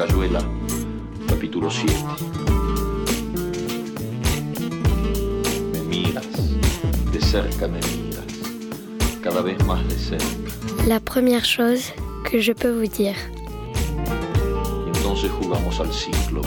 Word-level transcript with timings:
Cayuela, 0.00 0.40
capítulo 1.28 1.70
7. 1.70 1.92
Me 5.72 5.80
miras, 5.82 6.26
de 7.12 7.20
cerca 7.20 7.68
me 7.68 7.80
miras, 7.80 8.24
cada 9.22 9.42
vez 9.42 9.62
más 9.66 9.86
de 9.88 9.98
cerca. 9.98 10.24
La 10.86 11.00
première 11.00 11.44
chose 11.44 11.92
que 12.24 12.40
je 12.40 12.54
peux 12.54 12.70
vous 12.70 12.88
dire. 12.88 13.14
Y 14.86 14.96
entonces 14.96 15.30
jugamos 15.32 15.78
al 15.80 15.92
ciclo. 15.92 16.40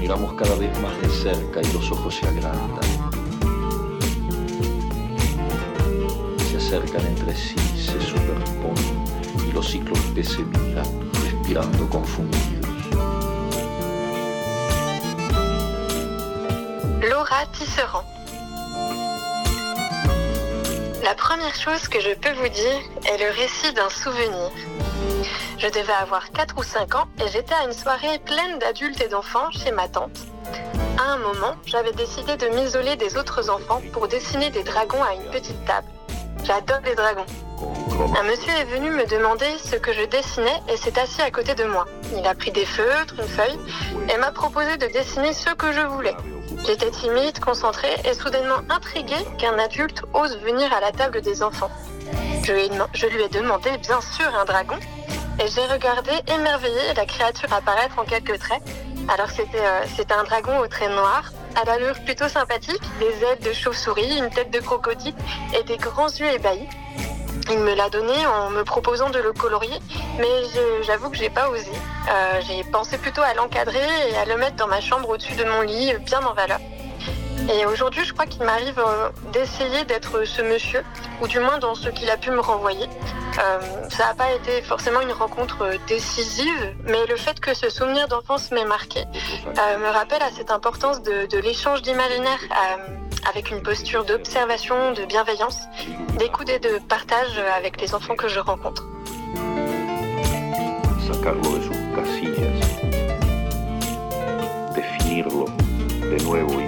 Miramos 0.00 0.32
cada 0.32 0.56
vez 0.56 0.76
más 0.80 1.00
de 1.00 1.08
cerca 1.08 1.60
y 1.62 1.72
los 1.72 1.92
ojos 1.92 2.12
se 2.16 2.26
agrandan. 2.26 2.90
Se 6.50 6.56
acercan 6.56 7.06
entre 7.06 7.36
sí, 7.36 7.54
se 7.76 8.00
superponen 8.00 9.04
y 9.48 9.52
los 9.52 9.70
ciclos 9.70 10.00
que 10.12 10.24
se 10.24 10.42
miran, 10.42 11.13
Laura 17.02 17.44
Tisserand. 17.52 18.04
La 21.02 21.14
première 21.14 21.54
chose 21.54 21.86
que 21.88 22.00
je 22.00 22.14
peux 22.14 22.32
vous 22.32 22.48
dire 22.48 22.80
est 23.12 23.18
le 23.18 23.30
récit 23.30 23.74
d'un 23.74 23.90
souvenir. 23.90 24.50
Je 25.58 25.66
devais 25.68 25.92
avoir 25.92 26.32
4 26.32 26.56
ou 26.56 26.62
5 26.62 26.94
ans 26.94 27.08
et 27.22 27.28
j'étais 27.28 27.54
à 27.54 27.64
une 27.66 27.74
soirée 27.74 28.18
pleine 28.24 28.58
d'adultes 28.58 29.02
et 29.02 29.08
d'enfants 29.08 29.50
chez 29.50 29.70
ma 29.70 29.86
tante. 29.88 30.18
À 30.98 31.12
un 31.12 31.18
moment, 31.18 31.56
j'avais 31.66 31.92
décidé 31.92 32.36
de 32.36 32.46
m'isoler 32.48 32.96
des 32.96 33.18
autres 33.18 33.50
enfants 33.50 33.82
pour 33.92 34.08
dessiner 34.08 34.50
des 34.50 34.62
dragons 34.62 35.02
à 35.02 35.12
une 35.14 35.30
petite 35.30 35.62
table. 35.66 35.88
J'adore 36.44 36.80
les 36.84 36.94
dragons. 36.94 37.24
Un 38.18 38.22
monsieur 38.24 38.52
est 38.52 38.64
venu 38.64 38.90
me 38.90 39.06
demander 39.06 39.46
ce 39.64 39.76
que 39.76 39.94
je 39.94 40.04
dessinais 40.04 40.60
et 40.68 40.76
s'est 40.76 40.98
assis 40.98 41.22
à 41.22 41.30
côté 41.30 41.54
de 41.54 41.64
moi. 41.64 41.86
Il 42.14 42.26
a 42.26 42.34
pris 42.34 42.52
des 42.52 42.66
feutres, 42.66 43.14
une 43.18 43.28
feuille 43.28 43.58
et 44.12 44.18
m'a 44.18 44.30
proposé 44.30 44.76
de 44.76 44.86
dessiner 44.88 45.32
ce 45.32 45.50
que 45.54 45.72
je 45.72 45.80
voulais. 45.80 46.14
J'étais 46.66 46.90
timide, 46.90 47.38
concentrée 47.40 47.94
et 48.04 48.12
soudainement 48.12 48.60
intriguée 48.68 49.24
qu'un 49.38 49.58
adulte 49.58 50.02
ose 50.12 50.36
venir 50.38 50.70
à 50.74 50.80
la 50.80 50.92
table 50.92 51.22
des 51.22 51.42
enfants. 51.42 51.70
Je 52.42 52.52
lui 52.52 52.66
ai, 52.66 52.70
je 52.92 53.06
lui 53.06 53.22
ai 53.22 53.28
demandé 53.28 53.70
bien 53.78 54.02
sûr 54.02 54.26
un 54.38 54.44
dragon 54.44 54.76
et 55.42 55.48
j'ai 55.48 55.64
regardé 55.64 56.12
émerveillée 56.28 56.92
la 56.94 57.06
créature 57.06 57.52
apparaître 57.54 57.98
en 57.98 58.04
quelques 58.04 58.38
traits. 58.38 58.62
Alors 59.08 59.30
c'était 59.30 59.60
euh, 59.60 59.84
c'était 59.96 60.14
un 60.14 60.24
dragon 60.24 60.58
aux 60.60 60.66
traits 60.66 60.90
noirs, 60.90 61.30
à 61.56 61.64
l'allure 61.64 61.94
plutôt 62.04 62.28
sympathique, 62.28 62.82
des 62.98 63.24
ailes 63.24 63.40
de 63.40 63.52
chauve-souris, 63.52 64.18
une 64.18 64.30
tête 64.30 64.50
de 64.50 64.60
crocodile 64.60 65.14
et 65.58 65.62
des 65.64 65.76
grands 65.76 66.08
yeux 66.08 66.30
ébahis. 66.32 66.68
Il 67.50 67.58
me 67.58 67.74
l'a 67.74 67.90
donné 67.90 68.26
en 68.26 68.48
me 68.48 68.62
proposant 68.64 69.10
de 69.10 69.18
le 69.18 69.32
colorier, 69.32 69.78
mais 70.18 70.28
j'avoue 70.82 71.10
que 71.10 71.16
j'ai 71.18 71.28
pas 71.28 71.50
osé. 71.50 71.70
Euh, 72.08 72.40
j'ai 72.46 72.64
pensé 72.64 72.96
plutôt 72.96 73.20
à 73.20 73.34
l'encadrer 73.34 73.86
et 74.10 74.16
à 74.16 74.24
le 74.24 74.38
mettre 74.38 74.56
dans 74.56 74.68
ma 74.68 74.80
chambre 74.80 75.10
au-dessus 75.10 75.34
de 75.34 75.44
mon 75.44 75.60
lit, 75.60 75.92
euh, 75.92 75.98
bien 75.98 76.24
en 76.24 76.32
valeur. 76.32 76.58
Et 77.52 77.66
aujourd'hui, 77.66 78.04
je 78.04 78.12
crois 78.12 78.26
qu'il 78.26 78.42
m'arrive 78.42 78.78
euh, 78.78 79.10
d'essayer 79.32 79.84
d'être 79.84 80.24
ce 80.24 80.40
monsieur, 80.40 80.82
ou 81.20 81.28
du 81.28 81.38
moins 81.40 81.58
dans 81.58 81.74
ce 81.74 81.90
qu'il 81.90 82.08
a 82.08 82.16
pu 82.16 82.30
me 82.30 82.40
renvoyer. 82.40 82.86
Euh, 83.38 83.60
ça 83.90 84.06
n'a 84.06 84.14
pas 84.14 84.32
été 84.32 84.62
forcément 84.62 85.00
une 85.02 85.12
rencontre 85.12 85.62
euh, 85.62 85.76
décisive, 85.86 86.74
mais 86.86 87.04
le 87.06 87.16
fait 87.16 87.38
que 87.40 87.52
ce 87.52 87.68
souvenir 87.68 88.08
d'enfance 88.08 88.50
m'ait 88.50 88.64
marqué 88.64 89.04
me 89.78 89.92
rappelle 89.92 90.22
à 90.22 90.30
cette 90.30 90.50
importance 90.50 91.02
de, 91.02 91.38
l'échange 91.38 91.82
d'imaginaire 91.82 92.38
avec 93.28 93.50
une 93.50 93.62
posture 93.62 94.04
d'observation, 94.04 94.92
de 94.92 95.04
bienveillance, 95.04 95.58
d'écoute 96.18 96.48
et 96.48 96.58
de 96.58 96.78
partage 96.88 97.38
avec 97.56 97.80
les 97.80 97.94
enfants 97.94 98.16
que 98.16 98.28
je 98.28 98.40
rencontre. 98.40 98.84
sacarlo 101.06 101.58
de 101.58 101.96
casillas, 101.96 102.74
de 106.10 106.24
nuevo. 106.24 106.63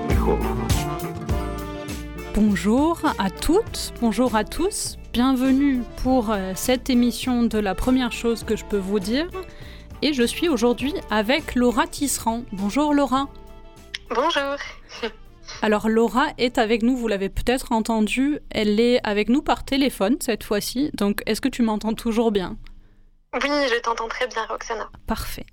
Bonjour 2.37 3.01
à 3.19 3.31
toutes, 3.31 3.95
bonjour 4.03 4.37
à 4.37 4.45
tous, 4.45 4.99
bienvenue 5.15 5.81
pour 6.03 6.31
euh, 6.31 6.53
cette 6.55 6.91
émission 6.91 7.45
de 7.45 7.59
la 7.59 7.75
première 7.75 8.13
chose 8.13 8.45
que 8.45 8.57
je 8.57 8.65
peux 8.67 8.77
vous 8.77 9.01
dire. 9.01 9.27
Et 10.03 10.13
je 10.13 10.23
suis 10.23 10.47
aujourd'hui 10.51 10.93
avec 11.11 11.55
Laura 11.55 11.87
Tisserand. 11.87 12.43
Bonjour 12.53 12.93
Laura. 12.93 13.31
Bonjour. 14.11 14.59
Alors 15.63 15.89
Laura 15.89 16.27
est 16.37 16.59
avec 16.59 16.83
nous, 16.83 16.95
vous 16.95 17.09
l'avez 17.09 17.31
peut-être 17.31 17.73
entendu, 17.73 18.39
elle 18.51 18.81
est 18.81 19.01
avec 19.03 19.31
nous 19.31 19.41
par 19.41 19.65
téléphone 19.65 20.17
cette 20.21 20.45
fois-ci. 20.45 20.91
Donc 20.93 21.23
est-ce 21.25 21.41
que 21.41 21.49
tu 21.49 21.63
m'entends 21.63 21.95
toujours 21.95 22.33
bien? 22.33 22.59
Oui, 23.33 23.41
je 23.49 23.81
t'entends 23.81 24.09
très 24.09 24.27
bien, 24.27 24.45
Roxana. 24.45 24.91
Parfait. 25.07 25.47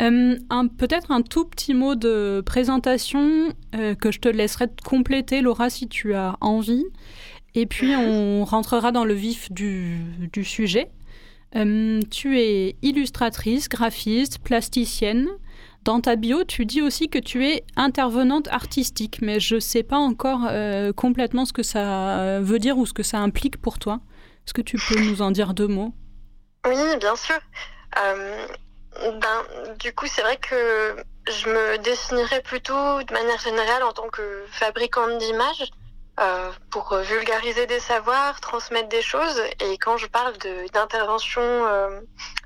Euh, 0.00 0.36
Peut-être 0.78 1.10
un 1.10 1.22
tout 1.22 1.44
petit 1.44 1.74
mot 1.74 1.94
de 1.94 2.42
présentation 2.44 3.52
euh, 3.74 3.94
que 3.94 4.10
je 4.10 4.20
te 4.20 4.28
laisserai 4.28 4.68
te 4.68 4.82
compléter, 4.82 5.40
Laura, 5.40 5.70
si 5.70 5.88
tu 5.88 6.14
as 6.14 6.36
envie. 6.40 6.84
Et 7.54 7.66
puis 7.66 7.94
on 7.96 8.44
rentrera 8.44 8.92
dans 8.92 9.04
le 9.04 9.14
vif 9.14 9.50
du, 9.52 9.98
du 10.32 10.44
sujet. 10.44 10.90
Euh, 11.56 12.00
tu 12.10 12.38
es 12.38 12.76
illustratrice, 12.82 13.68
graphiste, 13.68 14.38
plasticienne. 14.38 15.28
Dans 15.84 16.00
ta 16.00 16.16
bio, 16.16 16.44
tu 16.44 16.66
dis 16.66 16.82
aussi 16.82 17.08
que 17.08 17.18
tu 17.18 17.46
es 17.46 17.64
intervenante 17.74 18.48
artistique, 18.48 19.20
mais 19.22 19.40
je 19.40 19.54
ne 19.54 19.60
sais 19.60 19.82
pas 19.82 19.96
encore 19.96 20.46
euh, 20.50 20.92
complètement 20.92 21.46
ce 21.46 21.54
que 21.54 21.62
ça 21.62 22.38
veut 22.40 22.58
dire 22.58 22.76
ou 22.76 22.84
ce 22.84 22.92
que 22.92 23.02
ça 23.02 23.18
implique 23.18 23.56
pour 23.56 23.78
toi. 23.78 24.00
Est-ce 24.46 24.52
que 24.52 24.62
tu 24.62 24.76
peux 24.76 25.00
nous 25.00 25.22
en 25.22 25.30
dire 25.30 25.54
deux 25.54 25.68
mots? 25.68 25.94
Oui, 26.66 26.76
bien 27.00 27.16
sûr. 27.16 27.38
Euh, 27.98 28.46
ben, 28.96 29.76
du 29.78 29.94
coup, 29.94 30.06
c'est 30.06 30.22
vrai 30.22 30.36
que 30.36 30.96
je 31.28 31.48
me 31.48 31.78
définirais 31.78 32.42
plutôt 32.42 33.02
de 33.02 33.12
manière 33.12 33.38
générale 33.38 33.82
en 33.82 33.92
tant 33.92 34.08
que 34.08 34.44
fabricante 34.50 35.18
d'images 35.18 35.70
euh, 36.18 36.50
pour 36.70 36.94
vulgariser 36.96 37.66
des 37.66 37.80
savoirs, 37.80 38.40
transmettre 38.40 38.88
des 38.88 39.02
choses. 39.02 39.40
Et 39.60 39.78
quand 39.78 39.96
je 39.96 40.06
parle 40.06 40.36
d'intervention, 40.72 41.42
euh, 41.42 42.00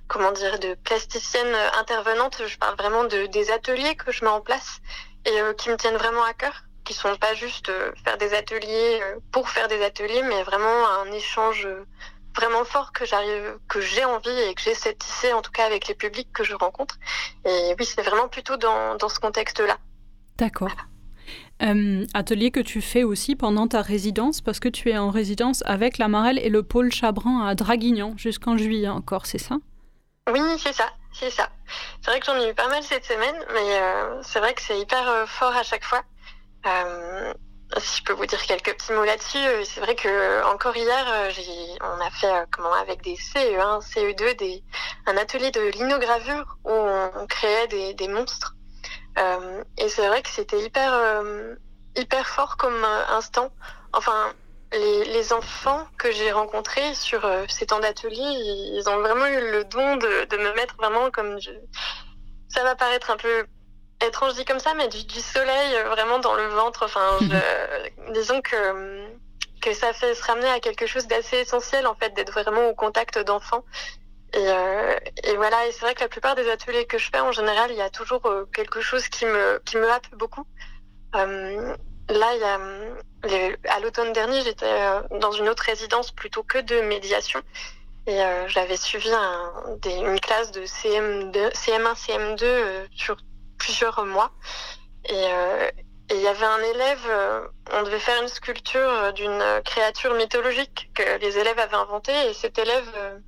comment 0.09 0.33
dire, 0.33 0.59
de 0.59 0.75
plasticienne 0.75 1.55
intervenante, 1.79 2.43
je 2.47 2.59
parle 2.59 2.77
vraiment 2.77 3.05
de, 3.05 3.27
des 3.27 3.51
ateliers 3.51 3.97
que 3.97 4.13
je 4.13 4.25
mets 4.25 4.31
en 4.31 4.41
place 4.41 4.81
et 5.25 5.41
euh, 5.41 5.55
qui 5.55 5.71
me 5.71 5.77
tiennent 5.77 5.97
vraiment 5.97 6.25
à 6.25 6.35
cœur, 6.35 6.65
qui 6.85 6.95
sont 6.95 7.17
pas 7.17 7.35
juste 7.35 7.69
euh, 7.69 7.93
faire 8.05 8.19
des 8.19 8.35
ateliers 8.35 9.01
euh, 9.03 9.19
pour 9.33 9.49
faire 9.49 9.69
des 9.69 9.83
ateliers, 9.83 10.23
mais 10.23 10.43
vraiment 10.43 10.89
un 11.01 11.11
échange 11.13 11.67
vraiment 12.37 12.65
fort 12.65 12.93
que 12.93 13.05
j'arrive, 13.05 13.59
que 13.69 13.81
j'ai 13.81 14.05
envie 14.05 14.31
et 14.31 14.55
que 14.55 14.63
j'essaie 14.63 14.93
de 14.93 14.99
tisser, 14.99 15.33
en 15.33 15.43
tout 15.43 15.53
cas 15.53 15.67
avec 15.67 15.89
les 15.89 15.95
publics 15.95 16.33
que 16.33 16.45
je 16.45 16.55
rencontre. 16.55 16.97
Et 17.45 17.75
oui, 17.79 17.85
c'est 17.85 18.03
vraiment 18.03 18.29
plutôt 18.29 18.57
dans, 18.57 18.97
dans 18.97 19.09
ce 19.09 19.21
contexte-là. 19.21 19.79
D'accord. 20.39 20.71
Euh, 21.63 22.05
atelier 22.13 22.51
que 22.51 22.61
tu 22.61 22.83
fais 22.83 23.05
aussi 23.05 23.37
pendant 23.37 23.69
ta 23.69 23.81
résidence, 23.81 24.41
parce 24.41 24.59
que 24.59 24.69
tu 24.69 24.91
es 24.91 24.99
en 24.99 25.11
résidence 25.11 25.63
avec 25.67 25.99
la 25.99 26.09
Marelle 26.09 26.39
et 26.39 26.49
le 26.49 26.63
pôle 26.63 26.93
Chabran 26.93 27.45
à 27.45 27.55
Draguignan 27.55 28.15
jusqu'en 28.17 28.57
juillet 28.57 28.89
encore, 28.89 29.27
c'est 29.27 29.39
ça? 29.39 29.57
Oui, 30.33 30.41
c'est 30.59 30.73
ça, 30.73 30.91
c'est 31.13 31.31
ça. 31.31 31.49
C'est 32.03 32.11
vrai 32.11 32.19
que 32.19 32.27
j'en 32.27 32.37
ai 32.41 32.51
eu 32.51 32.55
pas 32.55 32.69
mal 32.69 32.83
cette 32.83 33.05
semaine, 33.05 33.37
mais 33.53 33.81
euh, 33.81 34.23
c'est 34.23 34.41
vrai 34.41 34.53
que 34.55 34.63
c'est 34.63 34.79
hyper 34.79 35.09
euh, 35.09 35.27
fort 35.27 35.55
à 35.55 35.63
chaque 35.63 35.85
fois. 35.85 36.03
Si 37.79 37.99
je 37.99 38.05
peux 38.05 38.13
vous 38.13 38.27
dire 38.27 38.41
quelques 38.47 38.73
petits 38.77 38.93
mots 38.93 39.05
là-dessus, 39.05 39.39
euh, 39.39 39.65
c'est 39.65 39.81
vrai 39.81 39.97
que 39.97 40.09
euh, 40.09 40.47
encore 40.47 40.77
hier, 40.77 41.05
euh, 41.09 41.31
on 41.81 42.01
a 42.01 42.11
fait 42.11 42.33
comment 42.53 42.73
avec 42.73 43.03
des 43.03 43.17
CE1, 43.17 43.81
CE2, 43.81 44.37
des, 44.37 44.63
un 45.07 45.17
atelier 45.17 45.51
de 45.51 45.61
linogravure 45.61 46.59
où 46.65 46.71
on, 46.71 47.27
créait 47.27 47.67
des, 47.69 47.95
des 47.95 48.07
monstres. 48.07 48.55
Euh, 49.19 49.65
et 49.79 49.89
c'est 49.89 50.07
vrai 50.07 50.23
que 50.23 50.29
c'était 50.29 50.61
hyper 50.61 50.93
euh, 50.93 51.55
hyper 51.97 52.29
fort 52.29 52.57
comme 52.57 52.85
instant. 53.09 53.51
Enfin, 53.93 54.33
les, 54.73 55.05
les 55.07 55.33
enfants 55.33 55.87
que 55.99 56.13
j'ai 56.13 56.31
rencontrés 56.31 56.95
sur 56.95 57.29
ces 57.49 57.67
temps 57.67 57.81
d'atelier, 57.81 58.19
ils, 58.19 58.77
ils 58.79 58.89
ont 58.89 58.99
vraiment 58.99 59.27
eu 59.27 59.51
le 59.53 59.65
don 59.65 59.97
de, 59.97 60.27
de 60.27 60.37
me 60.37 60.55
mettre 60.55 60.77
vraiment 60.77 61.11
comme 61.11 61.41
je... 61.41 61.51
ça 62.49 62.63
va 62.63 62.77
paraître 62.77 63.11
un 63.11 63.17
peu 63.17 63.47
étrange 64.07 64.35
dit 64.35 64.45
comme 64.45 64.59
ça, 64.59 64.75
mais 64.75 64.89
du, 64.89 65.05
du 65.05 65.21
soleil 65.21 65.75
euh, 65.77 65.89
vraiment 65.91 66.19
dans 66.19 66.35
le 66.35 66.47
ventre. 66.49 66.85
Enfin, 66.85 67.19
je- 67.21 68.13
disons 68.13 68.41
que 68.41 69.07
que 69.61 69.73
ça 69.73 69.95
fait 69.95 70.15
se 70.15 70.23
ramener 70.25 70.49
à 70.51 70.61
quelque 70.61 70.87
chose 70.87 71.07
d'assez 71.07 71.39
essentiel 71.39 71.87
en 71.87 71.95
fait, 71.95 72.11
d'être 72.15 72.33
vraiment 72.33 72.69
au 72.69 72.75
contact 72.75 73.19
d'enfants. 73.19 73.65
Et, 74.35 74.39
euh, 74.49 74.95
et 75.23 75.37
voilà, 75.37 75.67
et 75.67 75.73
c'est 75.73 75.81
vrai 75.81 75.95
que 75.95 76.01
la 76.01 76.09
plupart 76.09 76.35
des 76.35 76.51
ateliers 76.51 76.85
que 76.87 76.99
je 76.99 77.09
fais, 77.11 77.21
en 77.21 77.33
général, 77.33 77.71
il 77.71 77.77
y 77.77 77.81
a 77.81 77.89
toujours 77.89 78.27
euh, 78.27 78.45
quelque 78.53 78.81
chose 78.83 79.09
qui 79.09 79.25
me, 79.25 79.63
qui 79.65 79.77
me 79.79 79.89
happe 79.91 80.09
beaucoup. 80.17 80.45
Euh, 81.15 81.75
là, 82.11 82.35
il 82.35 82.41
y 82.41 82.45
a, 82.45 82.59
les- 83.29 83.57
à 83.71 83.81
l'automne 83.81 84.13
dernier, 84.13 84.43
j'étais 84.43 84.67
dans 85.21 85.33
une 85.33 85.49
autre 85.49 85.63
résidence 85.63 86.11
plutôt 86.11 86.43
que 86.43 86.59
de 86.59 86.81
médiation. 86.81 87.41
Et 88.07 88.21
euh, 88.23 88.47
j'avais 88.49 88.77
suivi 88.77 89.11
un, 89.11 89.53
des- 89.79 89.95
une 89.97 90.21
classe 90.21 90.51
de 90.53 90.67
CM2, 90.67 91.53
CM1, 91.55 91.95
CM2 91.95 92.43
euh, 92.43 92.87
sur 92.95 93.17
plusieurs 93.59 94.05
mois. 94.05 94.33
Et 95.07 95.13
euh, 95.13 95.71
et 96.11 96.17
il 96.17 96.21
y 96.21 96.29
avait 96.29 96.45
un 96.45 96.61
élève, 96.61 97.07
euh, 97.09 97.49
on 97.73 97.83
devait 97.83 97.99
faire 97.99 98.21
une 98.21 98.29
sculpture 98.29 98.81
euh, 98.81 99.13
d'une 99.13 99.43
créature 99.65 100.15
mythologique 100.15 100.91
que 100.95 101.19
les 101.19 101.39
élèves 101.39 101.59
avaient 101.59 101.77
inventée. 101.77 102.29
Et 102.29 102.35
cet 102.35 102.59
élève 102.59 103.23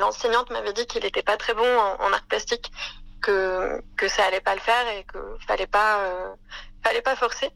l'enseignante 0.00 0.50
m'avait 0.50 0.72
dit 0.72 0.86
qu'il 0.86 1.02
n'était 1.02 1.22
pas 1.22 1.36
très 1.36 1.54
bon 1.54 1.66
en, 1.66 2.12
art 2.12 2.26
plastique, 2.28 2.70
que, 3.22 3.82
que 3.96 4.08
ça 4.08 4.24
allait 4.24 4.40
pas 4.40 4.54
le 4.54 4.60
faire 4.60 4.88
et 4.88 5.04
que 5.04 5.18
fallait 5.46 5.66
pas, 5.66 6.00
fallait 6.82 7.02
pas 7.02 7.16
forcer. 7.16 7.50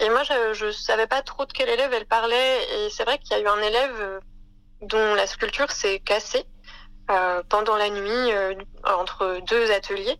Et 0.00 0.08
moi, 0.10 0.22
je, 0.22 0.66
ne 0.66 0.70
savais 0.72 1.06
pas 1.06 1.22
trop 1.22 1.44
de 1.44 1.52
quel 1.52 1.68
élève 1.68 1.92
elle 1.92 2.06
parlait. 2.06 2.64
Et 2.72 2.90
c'est 2.90 3.04
vrai 3.04 3.18
qu'il 3.18 3.36
y 3.36 3.40
a 3.40 3.42
eu 3.42 3.48
un 3.48 3.60
élève 3.60 4.20
dont 4.82 5.14
la 5.14 5.26
sculpture 5.26 5.70
s'est 5.70 6.00
cassée 6.00 6.44
pendant 7.48 7.76
la 7.76 7.90
nuit 7.90 8.32
entre 8.84 9.40
deux 9.46 9.72
ateliers. 9.72 10.18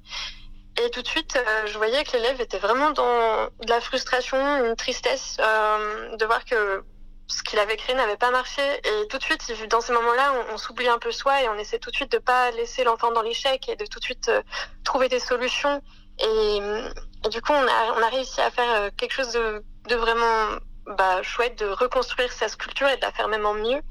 Et 0.82 0.90
tout 0.90 1.02
de 1.02 1.08
suite, 1.08 1.38
je 1.66 1.76
voyais 1.76 2.04
que 2.04 2.12
l'élève 2.12 2.40
était 2.40 2.58
vraiment 2.58 2.90
dans 2.90 3.48
de 3.60 3.68
la 3.68 3.80
frustration, 3.80 4.38
une 4.64 4.76
tristesse 4.76 5.36
de 5.38 6.24
voir 6.24 6.44
que 6.44 6.84
ce 7.28 7.42
qu'il 7.42 7.58
avait 7.58 7.76
créé 7.76 7.94
n'avait 7.94 8.16
pas 8.16 8.30
marché. 8.30 8.62
Et 8.62 9.06
tout 9.08 9.18
de 9.18 9.22
suite, 9.22 9.42
dans 9.70 9.80
ces 9.80 9.92
moments-là, 9.92 10.32
on, 10.52 10.56
s'oublie 10.56 10.88
un 10.88 10.98
peu 10.98 11.12
soi 11.12 11.42
et 11.42 11.48
on 11.48 11.54
essaie 11.54 11.78
tout 11.78 11.90
de 11.90 11.96
suite 11.96 12.12
de 12.12 12.18
pas 12.18 12.50
laisser 12.52 12.84
l'enfant 12.84 13.12
dans 13.12 13.22
l'échec 13.22 13.68
et 13.68 13.76
de 13.76 13.84
tout 13.86 13.98
de 13.98 14.04
suite 14.04 14.28
euh, 14.28 14.42
trouver 14.84 15.08
des 15.08 15.20
solutions. 15.20 15.82
Et, 16.18 16.60
du 17.30 17.42
coup, 17.42 17.52
on 17.52 18.02
a, 18.02 18.08
réussi 18.08 18.40
à 18.40 18.50
faire 18.50 18.72
euh, 18.72 18.90
quelque 18.96 19.12
chose 19.12 19.32
de, 19.32 19.62
de 19.88 19.94
vraiment 19.94 20.58
bah, 20.96 21.22
chouette, 21.22 21.58
de 21.58 21.66
reconstruire 21.66 22.32
sa 22.32 22.48
sculpture 22.48 22.88
et 22.88 22.96
de 22.96 23.02
la 23.02 23.12
faire 23.12 23.28
même 23.28 23.44
en 23.44 23.54
mieux. 23.54 23.82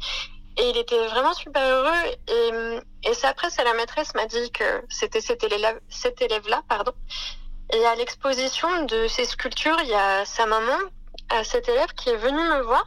Et 0.57 0.69
il 0.69 0.77
était 0.77 1.07
vraiment 1.07 1.33
super 1.33 1.63
heureux. 1.63 2.15
Et, 2.27 3.09
et 3.09 3.13
c'est 3.13 3.27
après, 3.27 3.49
c'est 3.49 3.63
la 3.63 3.73
maîtresse 3.73 4.13
m'a 4.15 4.25
dit 4.25 4.51
que 4.51 4.83
c'était 4.89 5.21
cet 5.21 5.43
élève, 5.43 5.79
cet 5.89 6.21
élève-là, 6.21 6.63
pardon. 6.67 6.93
Et 7.73 7.85
à 7.85 7.95
l'exposition 7.95 8.85
de 8.85 9.07
ces 9.07 9.25
sculptures, 9.25 9.77
il 9.83 9.89
y 9.89 9.93
a 9.93 10.25
sa 10.25 10.45
maman, 10.45 10.77
à 11.29 11.43
cet 11.43 11.69
élève 11.69 11.93
qui 11.95 12.09
est 12.09 12.17
venu 12.17 12.41
me 12.41 12.61
voir 12.61 12.85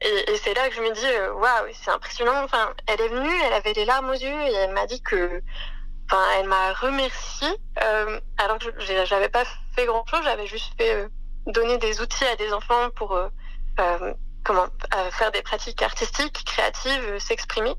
et, 0.00 0.36
c'est 0.36 0.54
là 0.54 0.68
que 0.68 0.74
je 0.74 0.80
me 0.80 0.92
dis, 0.92 1.06
euh, 1.06 1.32
waouh, 1.34 1.72
c'est 1.72 1.90
impressionnant. 1.90 2.44
Enfin, 2.44 2.72
elle 2.86 3.00
est 3.00 3.08
venue, 3.08 3.34
elle 3.46 3.52
avait 3.52 3.72
les 3.72 3.84
larmes 3.84 4.10
aux 4.10 4.12
yeux 4.12 4.42
et 4.46 4.52
elle 4.52 4.72
m'a 4.72 4.86
dit 4.86 5.02
que, 5.02 5.42
enfin, 6.08 6.22
elle 6.38 6.46
m'a 6.46 6.72
remercié. 6.72 7.48
Euh, 7.82 8.20
alors 8.38 8.58
que 8.58 8.66
j'avais 9.04 9.28
pas 9.28 9.44
fait 9.74 9.86
grand 9.86 10.06
chose, 10.06 10.20
j'avais 10.22 10.46
juste 10.46 10.72
fait 10.78 10.94
euh, 10.94 11.08
donner 11.46 11.78
des 11.78 12.00
outils 12.00 12.24
à 12.24 12.36
des 12.36 12.52
enfants 12.52 12.90
pour 12.94 13.16
euh, 13.16 13.28
euh 14.50 14.54
comment 14.54 15.10
faire 15.10 15.32
des 15.32 15.42
pratiques 15.42 15.82
artistiques, 15.82 16.44
créatives, 16.44 17.18
s'exprimer. 17.18 17.74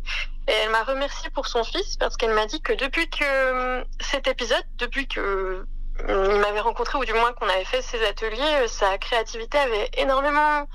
Et 0.47 0.51
elle 0.51 0.69
m'a 0.69 0.83
remercié 0.83 1.29
pour 1.29 1.47
son 1.47 1.63
fils 1.63 1.97
parce 1.97 2.17
qu'elle 2.17 2.33
m'a 2.33 2.45
dit 2.45 2.61
que 2.61 2.73
depuis 2.73 3.09
que 3.09 3.83
cet 4.01 4.27
épisode, 4.27 4.63
depuis 4.77 5.07
que 5.07 5.65
il 6.07 6.39
m'avait 6.39 6.61
rencontré 6.61 6.97
ou 6.97 7.05
du 7.05 7.13
moins 7.13 7.33
qu'on 7.33 7.49
avait 7.49 7.65
fait 7.65 7.81
ces 7.81 8.03
ateliers, 8.05 8.67
sa 8.67 8.97
créativité 8.97 9.57
avait 9.57 9.89
énormément 9.97 10.65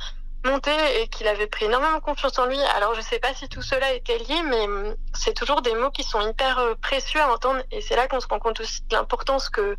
monté 0.44 0.70
et 1.00 1.08
qu'il 1.08 1.26
avait 1.26 1.46
pris 1.46 1.64
énormément 1.64 2.00
confiance 2.00 2.38
en 2.38 2.46
lui. 2.46 2.60
Alors 2.76 2.94
je 2.94 3.00
sais 3.00 3.18
pas 3.18 3.34
si 3.34 3.48
tout 3.48 3.62
cela 3.62 3.92
était 3.94 4.18
lié, 4.18 4.42
mais 4.44 4.66
c'est 5.14 5.34
toujours 5.34 5.62
des 5.62 5.74
mots 5.74 5.90
qui 5.90 6.02
sont 6.02 6.20
hyper 6.20 6.58
euh, 6.58 6.74
précieux 6.74 7.20
à 7.20 7.32
entendre 7.32 7.62
et 7.70 7.80
c'est 7.80 7.96
là 7.96 8.06
qu'on 8.06 8.20
se 8.20 8.26
rend 8.26 8.38
compte 8.38 8.60
aussi 8.60 8.82
de 8.82 8.94
l'importance 8.94 9.48
que 9.48 9.76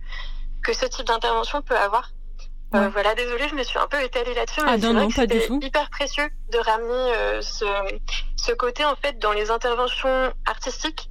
ce 0.73 0.85
type 0.87 1.05
d'intervention 1.05 1.61
peut 1.61 1.77
avoir. 1.77 2.09
Voilà, 2.91 3.15
désolée, 3.15 3.47
je 3.47 3.55
me 3.55 3.63
suis 3.63 3.77
un 3.77 3.87
peu 3.87 4.01
étalée 4.01 4.33
là-dessus, 4.33 4.61
mais 4.63 4.71
ah, 4.71 4.77
c'est 5.59 5.65
hyper 5.65 5.89
précieux 5.89 6.29
de 6.51 6.57
ramener 6.57 7.13
euh, 7.15 7.41
ce, 7.41 7.65
ce 8.35 8.51
côté 8.53 8.85
en 8.85 8.95
fait 8.95 9.19
dans 9.19 9.31
les 9.31 9.51
interventions 9.51 10.33
artistiques 10.45 11.09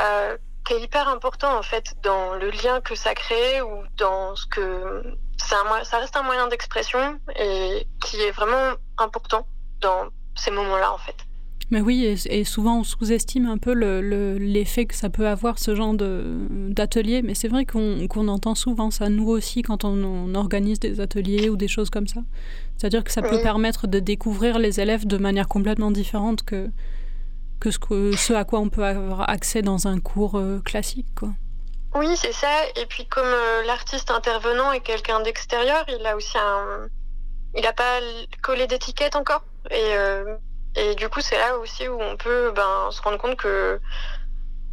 euh, 0.00 0.36
qui 0.64 0.74
est 0.74 0.80
hyper 0.80 1.08
important 1.08 1.56
en 1.56 1.62
fait 1.62 1.94
dans 2.02 2.34
le 2.34 2.50
lien 2.50 2.80
que 2.80 2.94
ça 2.94 3.14
crée 3.14 3.60
ou 3.62 3.84
dans 3.96 4.34
ce 4.34 4.46
que 4.46 5.02
un, 5.52 5.84
ça 5.84 5.98
reste 5.98 6.16
un 6.16 6.22
moyen 6.22 6.48
d'expression 6.48 7.20
et 7.36 7.86
qui 8.04 8.20
est 8.20 8.30
vraiment 8.30 8.72
important 8.98 9.46
dans 9.80 10.08
ces 10.34 10.50
moments-là 10.50 10.92
en 10.92 10.98
fait. 10.98 11.16
Mais 11.70 11.80
oui, 11.80 12.04
et, 12.04 12.44
souvent 12.44 12.80
on 12.80 12.84
sous-estime 12.84 13.46
un 13.46 13.58
peu 13.58 13.72
l'effet 13.72 14.82
le, 14.82 14.86
que 14.86 14.94
ça 14.94 15.08
peut 15.08 15.26
avoir 15.26 15.58
ce 15.58 15.74
genre 15.74 15.94
d'atelier, 15.94 17.22
mais 17.22 17.34
c'est 17.34 17.48
vrai 17.48 17.64
qu'on 17.64 18.28
entend 18.28 18.54
souvent 18.54 18.90
ça, 18.90 19.08
nous 19.08 19.28
aussi, 19.28 19.62
quand 19.62 19.84
on, 19.84 20.34
organise 20.34 20.80
des 20.80 21.00
ateliers 21.00 21.48
ou 21.48 21.56
des 21.56 21.68
choses 21.68 21.90
comme 21.90 22.06
ça. 22.06 22.20
C'est-à-dire 22.76 23.04
que 23.04 23.12
ça 23.12 23.22
peut 23.22 23.40
permettre 23.40 23.86
de 23.86 23.98
découvrir 23.98 24.58
les 24.58 24.80
élèves 24.80 25.06
de 25.06 25.16
manière 25.16 25.48
complètement 25.48 25.90
différente 25.90 26.42
que, 26.42 26.70
que 27.60 27.70
ce, 27.70 27.78
que 27.78 28.16
ce 28.16 28.32
à 28.32 28.44
quoi 28.44 28.58
on 28.58 28.68
peut 28.68 28.84
avoir 28.84 29.28
accès 29.30 29.62
dans 29.62 29.86
un 29.86 30.00
cours 30.00 30.36
euh, 30.36 30.60
classique. 30.60 31.06
Quoi. 31.16 31.30
Oui, 31.94 32.08
c'est 32.16 32.32
ça. 32.32 32.48
Et 32.76 32.86
puis 32.86 33.06
comme 33.06 33.24
euh, 33.24 33.62
l'artiste 33.64 34.10
intervenant 34.10 34.72
est 34.72 34.80
quelqu'un 34.80 35.20
d'extérieur, 35.20 35.84
il 35.88 36.04
a 36.04 36.16
aussi 36.16 36.36
un... 36.36 36.88
Il 37.56 37.62
n'a 37.62 37.72
pas 37.72 38.00
collé 38.42 38.66
d'étiquette 38.66 39.14
encore. 39.14 39.44
Et, 39.70 39.94
euh, 39.96 40.36
et 40.76 40.94
du 40.94 41.08
coup, 41.08 41.20
c'est 41.20 41.38
là 41.38 41.58
aussi 41.58 41.88
où 41.88 42.00
on 42.00 42.16
peut 42.16 42.52
ben, 42.54 42.90
se 42.90 43.00
rendre 43.02 43.18
compte 43.18 43.36
que, 43.36 43.80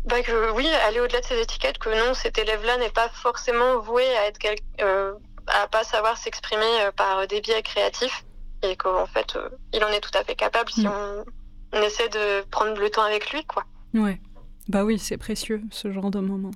bah, 0.05 0.21
que 0.23 0.51
oui, 0.51 0.67
aller 0.87 0.99
au-delà 0.99 1.21
de 1.21 1.25
ces 1.25 1.39
étiquettes, 1.39 1.77
que 1.77 1.89
non, 1.89 2.13
cet 2.13 2.37
élève-là 2.37 2.77
n'est 2.77 2.89
pas 2.89 3.09
forcément 3.09 3.79
voué 3.79 4.03
à 4.17 4.27
être 4.27 4.37
quel... 4.37 4.55
euh, 4.81 5.13
à 5.47 5.67
pas 5.67 5.83
savoir 5.83 6.17
s'exprimer 6.17 6.63
euh, 6.81 6.91
par 6.91 7.27
des 7.27 7.41
biais 7.41 7.61
créatifs 7.61 8.23
et 8.63 8.75
qu'en 8.75 9.05
fait, 9.07 9.37
il 9.73 9.83
en 9.83 9.89
est 9.89 10.01
tout 10.01 10.15
à 10.17 10.23
fait 10.23 10.35
capable 10.35 10.69
si 10.69 10.85
mm. 10.85 10.91
on, 10.91 11.25
on, 11.73 11.81
essaie 11.81 12.09
de 12.09 12.41
prendre 12.49 12.79
le 12.79 12.89
temps 12.89 13.03
avec 13.03 13.31
lui, 13.31 13.43
quoi. 13.45 13.65
Ouais. 13.93 14.19
Bah 14.67 14.83
oui, 14.83 14.99
c'est 14.99 15.17
précieux 15.17 15.61
ce 15.71 15.91
genre 15.91 16.11
de 16.11 16.19
moment. 16.19 16.51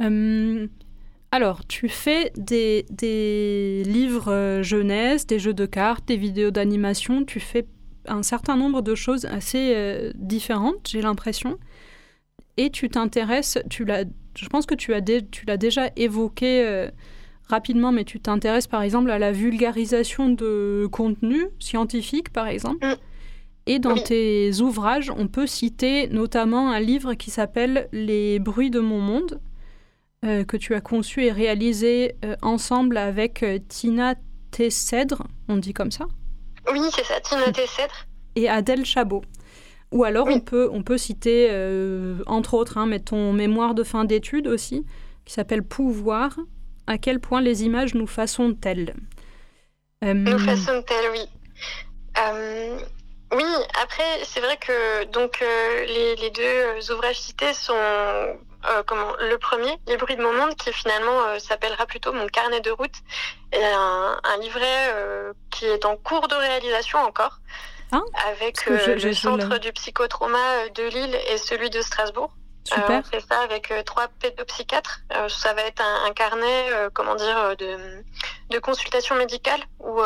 Euh, 0.00 0.66
alors, 1.30 1.66
tu 1.66 1.88
fais 1.88 2.32
des, 2.36 2.86
des 2.90 3.82
livres 3.84 4.32
euh, 4.32 4.62
jeunesse, 4.62 5.26
des 5.26 5.38
jeux 5.38 5.54
de 5.54 5.66
cartes, 5.66 6.06
des 6.06 6.16
vidéos 6.16 6.50
d'animation, 6.50 7.24
tu 7.24 7.40
fais 7.40 7.66
un 8.06 8.22
certain 8.22 8.56
nombre 8.56 8.82
de 8.82 8.94
choses 8.94 9.24
assez 9.26 9.72
euh, 9.74 10.12
différentes, 10.14 10.88
j'ai 10.88 11.02
l'impression. 11.02 11.58
Et 12.56 12.70
tu 12.70 12.88
t'intéresses, 12.88 13.58
tu 13.68 13.84
l'as, 13.84 14.04
je 14.36 14.48
pense 14.48 14.66
que 14.66 14.74
tu, 14.74 14.94
as 14.94 15.00
tu 15.02 15.46
l'as 15.46 15.56
déjà 15.56 15.90
évoqué 15.96 16.88
rapidement, 17.48 17.90
mais 17.90 18.04
tu 18.04 18.20
t'intéresses 18.20 18.68
par 18.68 18.82
exemple 18.82 19.10
à 19.10 19.18
la 19.18 19.32
vulgarisation 19.32 20.28
de 20.28 20.88
contenu 20.92 21.46
scientifique, 21.58 22.32
par 22.32 22.46
exemple. 22.46 22.86
Mm. 22.86 22.94
Et 23.66 23.78
dans 23.78 23.96
tes 23.96 24.60
ouvrages, 24.60 25.10
on 25.16 25.26
peut 25.26 25.46
citer 25.46 26.08
notamment 26.08 26.70
un 26.70 26.80
livre 26.80 27.14
qui 27.14 27.30
s'appelle 27.30 27.88
Les 27.92 28.38
bruits 28.38 28.70
de 28.70 28.80
mon 28.80 29.00
monde, 29.00 29.40
euh, 30.24 30.44
que 30.44 30.56
tu 30.56 30.74
as 30.74 30.80
conçu 30.80 31.24
et 31.24 31.32
réalisé 31.32 32.16
euh, 32.24 32.36
ensemble 32.40 32.96
avec 32.96 33.42
euh, 33.42 33.58
Tina 33.68 34.14
Tessèdre, 34.50 35.26
on 35.48 35.58
dit 35.58 35.74
comme 35.74 35.90
ça 35.90 36.06
Oui, 36.72 36.80
c'est 36.94 37.04
ça, 37.04 37.20
Tina 37.20 37.52
Tessèdre. 37.52 38.06
Et 38.36 38.48
Adèle 38.48 38.84
Chabot. 38.84 39.22
Ou 39.92 40.02
alors 40.04 40.26
on, 40.28 40.40
peut, 40.40 40.68
on 40.72 40.82
peut 40.82 40.98
citer, 40.98 41.48
entre 42.26 42.54
autres, 42.54 42.78
hein, 42.78 42.90
ton 42.98 43.32
mémoire 43.32 43.74
de 43.74 43.84
fin 43.84 44.04
d'études 44.04 44.48
aussi, 44.48 44.84
qui 45.24 45.32
s'appelle 45.32 45.62
Pouvoir, 45.62 46.36
à 46.88 46.98
quel 46.98 47.20
point 47.20 47.40
les 47.40 47.62
images 47.62 47.94
nous 47.94 48.08
façonnent-elles? 48.08 48.94
Nous 50.02 50.38
façonnent-elles, 50.38 51.10
oui. 51.12 51.28
oui, 53.32 53.44
après, 53.80 54.24
c'est 54.24 54.40
vrai 54.40 54.56
que 54.56 55.04
donc 55.12 55.40
les, 55.86 56.16
les, 56.16 56.30
deux 56.30 56.92
ouvrages 56.92 57.20
cités 57.20 57.52
sont 57.52 57.74
euh, 58.68 58.82
comment 58.86 59.12
le 59.20 59.36
premier, 59.38 59.78
Les 59.86 59.96
bruits 59.96 60.16
de 60.16 60.22
mon 60.22 60.32
monde, 60.32 60.54
qui 60.56 60.72
finalement 60.72 61.22
euh, 61.26 61.38
s'appellera 61.38 61.86
plutôt 61.86 62.12
Mon 62.12 62.26
carnet 62.26 62.60
de 62.60 62.70
route, 62.70 62.94
et 63.52 63.64
un, 63.64 64.18
un 64.22 64.36
livret 64.38 64.92
euh, 64.94 65.32
qui 65.50 65.66
est 65.66 65.84
en 65.84 65.96
cours 65.96 66.28
de 66.28 66.34
réalisation 66.34 66.98
encore, 66.98 67.38
ah, 67.92 68.00
avec 68.26 68.66
le 68.66 69.12
centre 69.12 69.58
du 69.58 69.72
psychotrauma 69.72 70.68
de 70.74 70.84
Lille 70.84 71.18
et 71.28 71.38
celui 71.38 71.70
de 71.70 71.80
Strasbourg. 71.82 72.32
Super. 72.66 73.00
on 73.00 73.02
fait 73.02 73.20
ça 73.20 73.40
avec 73.42 73.70
trois 73.84 74.08
pédopsychiatres. 74.20 75.00
ça 75.28 75.52
va 75.52 75.60
être 75.62 75.82
un, 75.82 76.06
un 76.06 76.12
carnet, 76.14 76.70
comment 76.94 77.14
dire, 77.14 77.54
de, 77.58 78.02
de 78.48 78.58
consultation 78.58 79.16
médicale 79.16 79.60
ou 79.80 80.00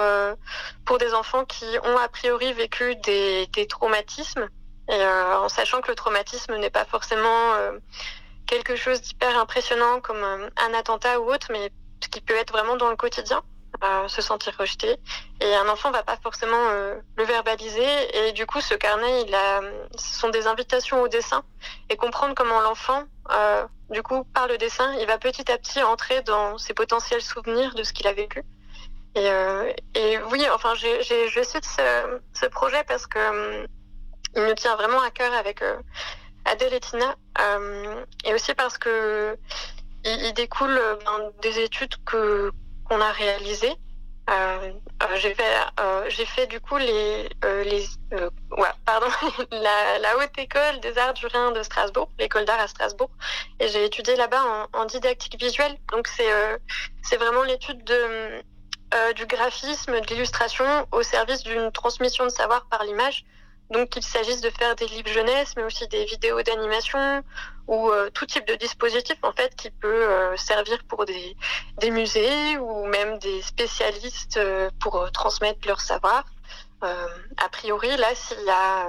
pour 0.84 0.98
des 0.98 1.14
enfants 1.14 1.44
qui 1.44 1.66
ont 1.84 1.96
a 1.96 2.08
priori 2.08 2.52
vécu 2.52 2.96
des, 2.96 3.46
des 3.46 3.68
traumatismes, 3.68 4.48
et, 4.88 5.06
en 5.06 5.48
sachant 5.48 5.80
que 5.80 5.88
le 5.88 5.94
traumatisme 5.94 6.56
n'est 6.56 6.68
pas 6.68 6.84
forcément 6.84 7.54
quelque 8.48 8.74
chose 8.74 9.00
d'hyper 9.00 9.38
impressionnant 9.38 10.00
comme 10.00 10.24
euh, 10.24 10.48
un 10.56 10.74
attentat 10.74 11.20
ou 11.20 11.30
autre, 11.32 11.48
mais 11.52 11.70
ce 12.02 12.08
qui 12.08 12.20
peut 12.20 12.34
être 12.34 12.52
vraiment 12.52 12.76
dans 12.76 12.90
le 12.90 12.96
quotidien, 12.96 13.42
euh, 13.84 14.08
se 14.08 14.22
sentir 14.22 14.56
rejeté. 14.58 14.96
Et 15.40 15.54
un 15.54 15.68
enfant 15.68 15.92
va 15.92 16.02
pas 16.02 16.16
forcément 16.16 16.56
euh, 16.70 16.96
le 17.16 17.24
verbaliser. 17.24 17.86
Et 18.16 18.32
du 18.32 18.46
coup, 18.46 18.60
ce 18.60 18.74
carnet, 18.74 19.22
il 19.26 19.34
a, 19.34 19.60
ce 19.96 20.18
sont 20.18 20.30
des 20.30 20.46
invitations 20.48 21.02
au 21.02 21.08
dessin 21.08 21.44
et 21.90 21.96
comprendre 21.96 22.34
comment 22.34 22.60
l'enfant, 22.60 23.04
du 23.90 24.02
coup, 24.02 24.24
par 24.24 24.46
le 24.48 24.58
dessin, 24.58 24.94
il 25.00 25.06
va 25.06 25.18
petit 25.18 25.50
à 25.52 25.58
petit 25.58 25.82
entrer 25.82 26.22
dans 26.22 26.58
ses 26.58 26.74
potentiels 26.74 27.22
souvenirs 27.22 27.74
de 27.74 27.82
ce 27.82 27.92
qu'il 27.92 28.06
a 28.06 28.12
vécu. 28.12 28.42
Et, 29.14 30.18
oui, 30.30 30.46
enfin, 30.52 30.74
j'ai, 30.74 31.02
je 31.02 31.42
cite 31.42 31.64
ce, 31.64 32.20
ce, 32.32 32.46
projet 32.46 32.84
parce 32.84 33.06
que 33.06 33.66
il 34.36 34.42
me 34.42 34.54
tient 34.54 34.76
vraiment 34.76 35.00
à 35.00 35.10
cœur 35.10 35.32
avec 35.34 35.62
Adèle 36.48 36.74
et 36.74 36.80
Tina, 36.80 37.16
euh, 37.40 38.04
et 38.24 38.34
aussi 38.34 38.54
parce 38.54 38.78
que 38.78 39.36
il, 40.04 40.32
découle 40.34 40.80
des 41.42 41.58
études 41.60 41.94
que 42.04 42.50
qu'on 42.84 43.00
a 43.00 43.12
réalisées 43.12 43.76
Euh, 44.30 44.72
euh, 45.02 45.16
j'ai 45.16 45.34
fait, 45.34 45.54
j'ai 46.08 46.26
fait 46.26 46.46
du 46.46 46.60
coup 46.60 46.76
les, 46.76 47.30
les 47.64 47.82
ouais, 48.62 48.74
pardon, 48.84 49.06
la, 49.50 49.98
la, 49.98 50.18
haute 50.18 50.36
école 50.36 50.80
des 50.80 50.98
arts 50.98 51.14
du 51.14 51.26
Rhin 51.26 51.52
de 51.52 51.62
Strasbourg, 51.62 52.10
l'école 52.18 52.44
d'art 52.44 52.60
à 52.60 52.68
Strasbourg, 52.68 53.10
et 53.58 53.68
j'ai 53.68 53.86
étudié 53.86 54.16
là-bas 54.16 54.68
en, 54.74 54.80
en, 54.80 54.84
didactique 54.84 55.40
visuelle. 55.40 55.74
Donc 55.92 56.08
c'est 56.08 56.30
c'est 57.02 57.16
vraiment 57.16 57.42
l'étude 57.42 57.82
de 57.84 58.02
du 59.14 59.24
graphisme, 59.26 59.98
de 60.00 60.06
l'illustration 60.08 60.86
au 60.92 61.02
service 61.02 61.42
d'une 61.42 61.72
transmission 61.72 62.24
de 62.24 62.34
savoir 62.40 62.66
par 62.66 62.84
l'image. 62.84 63.24
Donc 63.70 63.90
qu'il 63.90 64.02
s'agisse 64.02 64.40
de 64.40 64.50
faire 64.50 64.74
des 64.76 64.86
livres 64.86 65.08
jeunesse, 65.08 65.54
mais 65.56 65.62
aussi 65.62 65.86
des 65.88 66.04
vidéos 66.06 66.42
d'animation 66.42 67.22
ou 67.68 67.90
euh, 67.90 68.08
tout 68.10 68.24
type 68.24 68.46
de 68.48 68.54
dispositif 68.54 69.18
en 69.22 69.32
fait 69.32 69.54
qui 69.54 69.70
peut 69.70 70.08
euh, 70.08 70.36
servir 70.36 70.78
pour 70.88 71.04
des, 71.04 71.36
musées 71.90 72.56
ou 72.56 72.86
même 72.86 73.18
des 73.18 73.42
spécialistes 73.42 74.38
euh, 74.38 74.70
pour 74.80 75.10
transmettre 75.12 75.68
leur 75.68 75.80
savoir. 75.80 76.24
a 76.80 77.48
priori, 77.50 77.94
là, 77.96 78.14
s'il 78.14 78.40
y 78.40 78.50
a 78.50 78.86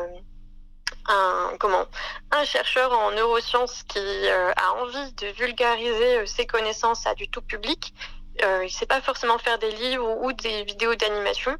un, 1.07 1.57
comment, 1.59 1.85
un 2.31 2.45
chercheur 2.45 2.91
en 2.93 3.11
neurosciences 3.11 3.83
qui 3.83 3.99
a 4.29 4.73
envie 4.81 5.11
de 5.13 5.27
vulgariser 5.27 6.25
ses 6.25 6.45
connaissances 6.45 7.05
à 7.05 7.15
du 7.15 7.27
tout 7.27 7.41
public, 7.41 7.93
il 8.41 8.63
ne 8.63 8.67
sait 8.69 8.85
pas 8.85 9.01
forcément 9.01 9.39
faire 9.39 9.59
des 9.59 9.71
livres 9.71 10.07
ou 10.23 10.31
des 10.33 10.63
vidéos 10.63 10.95
d'animation 10.95 11.57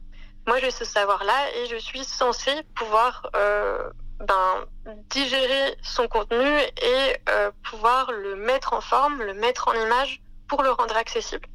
moi 0.49 0.57
j'ai 0.59 0.71
ce 0.71 0.83
savoir-là 0.83 1.39
et 1.57 1.67
je 1.67 1.75
suis 1.75 2.03
censée 2.03 2.63
pouvoir 2.73 3.29
euh, 3.35 3.87
ben, 4.17 4.65
digérer 5.11 5.77
son 5.83 6.07
contenu 6.07 6.43
et 6.81 7.17
euh, 7.29 7.51
pouvoir 7.69 8.11
le 8.11 8.35
mettre 8.35 8.73
en 8.73 8.81
forme, 8.81 9.21
le 9.21 9.35
mettre 9.35 9.67
en 9.67 9.73
image 9.73 10.21
pour 10.47 10.63
le 10.63 10.71
rendre 10.71 10.97
accessible. 10.97 11.47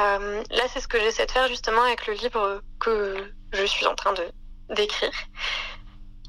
Euh, 0.00 0.42
là, 0.50 0.64
c'est 0.68 0.80
ce 0.80 0.88
que 0.88 0.98
j'essaie 0.98 1.26
de 1.26 1.30
faire 1.30 1.46
justement 1.46 1.82
avec 1.82 2.08
le 2.08 2.14
livre 2.14 2.60
que 2.80 3.14
je 3.52 3.64
suis 3.64 3.86
en 3.86 3.94
train 3.94 4.12
de 4.12 4.24
d'écrire. 4.74 5.12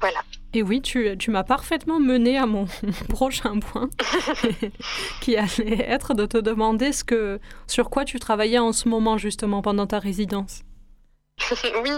Voilà. 0.00 0.20
Et 0.52 0.62
oui, 0.62 0.80
tu, 0.82 1.18
tu 1.18 1.32
m'as 1.32 1.42
parfaitement 1.42 1.98
mené 1.98 2.38
à 2.38 2.46
mon 2.46 2.66
prochain 3.08 3.58
point, 3.58 3.90
qui 5.20 5.36
allait 5.36 5.84
être 5.88 6.14
de 6.14 6.24
te 6.26 6.38
demander 6.38 6.92
ce 6.92 7.02
que, 7.02 7.40
sur 7.66 7.90
quoi 7.90 8.04
tu 8.04 8.20
travaillais 8.20 8.60
en 8.60 8.72
ce 8.72 8.88
moment 8.88 9.18
justement 9.18 9.60
pendant 9.60 9.88
ta 9.88 9.98
résidence. 9.98 10.62
oui, 11.82 11.92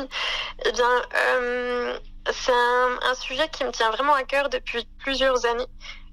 eh 0.64 0.72
bien, 0.72 1.02
euh, 1.14 1.98
c'est 2.30 2.52
un, 2.52 3.14
sujet 3.14 3.48
qui 3.48 3.64
me 3.64 3.70
tient 3.70 3.90
vraiment 3.90 4.14
à 4.14 4.24
cœur 4.24 4.48
depuis 4.48 4.86
plusieurs 4.98 5.46
années. 5.46 5.66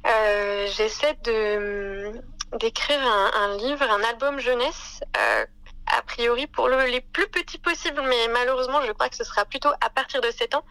Euh, 0.08 0.67
j'essaie 0.75 1.15
de 1.24 2.12
d'écrire 2.58 3.01
un, 3.01 3.58
livre, 3.58 3.84
un 3.84 4.01
album 4.03 4.39
jeunesse, 4.39 5.01
euh, 5.17 5.46
a 5.88 6.01
priori 6.03 6.48
pour 6.48 6.70
le, 6.70 6.86
les 6.86 7.01
plus 7.01 7.27
petits 7.27 7.58
possibles, 7.58 8.01
mais 8.01 8.27
malheureusement, 8.29 8.82
je 8.84 8.91
crois 8.94 9.10
que 9.10 9.15
ce 9.15 9.25
sera 9.25 9.44
plutôt 9.44 9.72
à 9.82 9.89
partir 9.89 10.22
de 10.22 10.32
7 10.32 10.55
ans, 10.55 10.63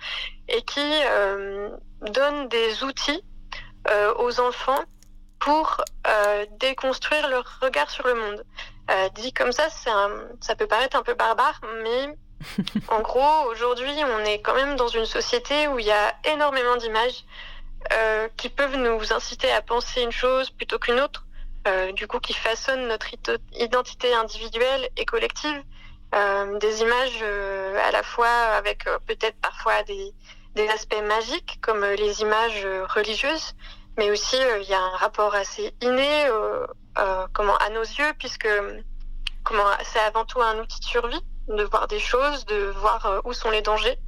et 0.49 0.63
qui 0.63 0.81
donne 2.01 2.49
des 2.49 2.85
outils 2.85 3.23
aux 4.19 4.41
enfants 4.41 4.83
pour 5.41 5.85
déconstruire 6.59 7.29
leur 7.29 7.45
regard 7.61 7.91
sur 7.91 8.07
le 8.07 8.15
monde. 8.15 8.45
dit 9.15 9.35
comme 9.35 9.53
ça, 9.53 9.69
ça 9.69 10.57
peut 10.57 10.67
paraître 10.67 10.97
un 10.97 11.03
peu 11.03 11.13
barbare, 11.13 11.61
mais 11.83 12.17
en 12.89 13.01
gros, 13.01 13.51
aujourd'hui, 13.51 13.93
on 14.05 14.25
est 14.25 14.41
quand 14.41 14.55
même 14.55 14.77
dans 14.77 14.89
une 14.89 15.07
société 15.07 15.69
où 15.69 15.79
il 15.79 15.87
y 15.87 15.93
a 15.93 16.15
énormément 16.25 16.77
d'images 16.77 17.25
euh, 17.93 18.29
qui 18.37 18.49
peuvent 18.49 18.77
nous 18.77 19.13
inciter 19.13 19.51
à 19.51 19.63
penser 19.63 20.03
une 20.03 20.13
chose 20.13 20.51
plutôt 20.51 20.79
qu'une 20.79 21.01
autre, 21.01 21.27
euh, 21.69 21.93
du 21.93 22.07
coup, 22.07 22.19
qui 22.19 22.33
façonnent 22.33 22.89
notre 22.89 23.09
identité 23.59 24.15
individuelle 24.15 24.89
et 24.97 25.05
collective. 25.05 25.63
Euh, 26.15 26.59
des 26.59 26.83
images 26.83 27.25
à 27.87 27.91
la 27.91 28.03
fois 28.05 28.29
avec 28.29 28.85
peut-être 29.07 29.37
parfois 29.41 29.83
des, 29.83 30.15
aspects 30.73 31.03
magiques, 31.03 31.59
comme 31.61 31.85
les 31.85 32.21
images 32.21 32.65
religieuses, 32.95 33.55
mais 33.99 34.11
aussi 34.13 34.37
il 34.61 34.69
y 34.69 34.75
a 34.75 34.81
un 34.81 34.97
rapport 34.97 35.35
assez 35.35 35.75
inné 35.81 36.27
à 36.95 37.71
nos 37.71 37.83
yeux, 37.83 38.13
puisque 38.21 38.49
c'est 39.83 39.99
avant 39.99 40.25
tout 40.25 40.41
un 40.41 40.59
outil 40.61 40.79
de 40.79 40.85
survie 40.85 41.25
de 41.49 41.63
voir 41.65 41.89
des 41.89 41.99
choses, 41.99 42.47
de 42.47 42.73
voir 42.77 43.07
euh, 43.07 43.21
où 43.25 43.33
sont 43.33 43.51
les 43.51 43.63
dangers. 43.63 43.99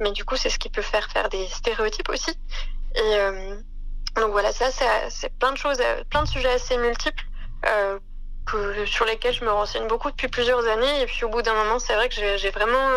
Mais 0.00 0.12
du 0.12 0.24
coup, 0.24 0.36
c'est 0.36 0.50
ce 0.50 0.58
qui 0.58 0.70
peut 0.70 0.82
faire 0.82 1.10
faire 1.10 1.28
des 1.28 1.46
stéréotypes 1.48 2.08
aussi. 2.08 2.30
Et 2.94 3.14
euh, 3.16 3.56
donc 4.16 4.30
voilà, 4.30 4.52
ça, 4.52 4.70
c'est 5.10 5.36
plein 5.38 5.52
de 5.52 5.56
choses, 5.56 5.78
euh, 5.80 6.04
plein 6.10 6.22
de 6.22 6.28
sujets 6.28 6.52
assez 6.52 6.76
multiples 6.78 7.24
sur 8.86 9.04
lesquels 9.04 9.34
je 9.34 9.44
me 9.44 9.50
renseigne 9.50 9.86
beaucoup 9.88 10.10
depuis 10.10 10.28
plusieurs 10.28 10.66
années. 10.66 11.02
Et 11.02 11.06
puis 11.06 11.24
au 11.24 11.28
bout 11.28 11.42
d'un 11.42 11.54
moment, 11.54 11.78
c'est 11.78 11.94
vrai 11.94 12.08
que 12.08 12.14
j'ai 12.14 12.50
vraiment 12.50 12.88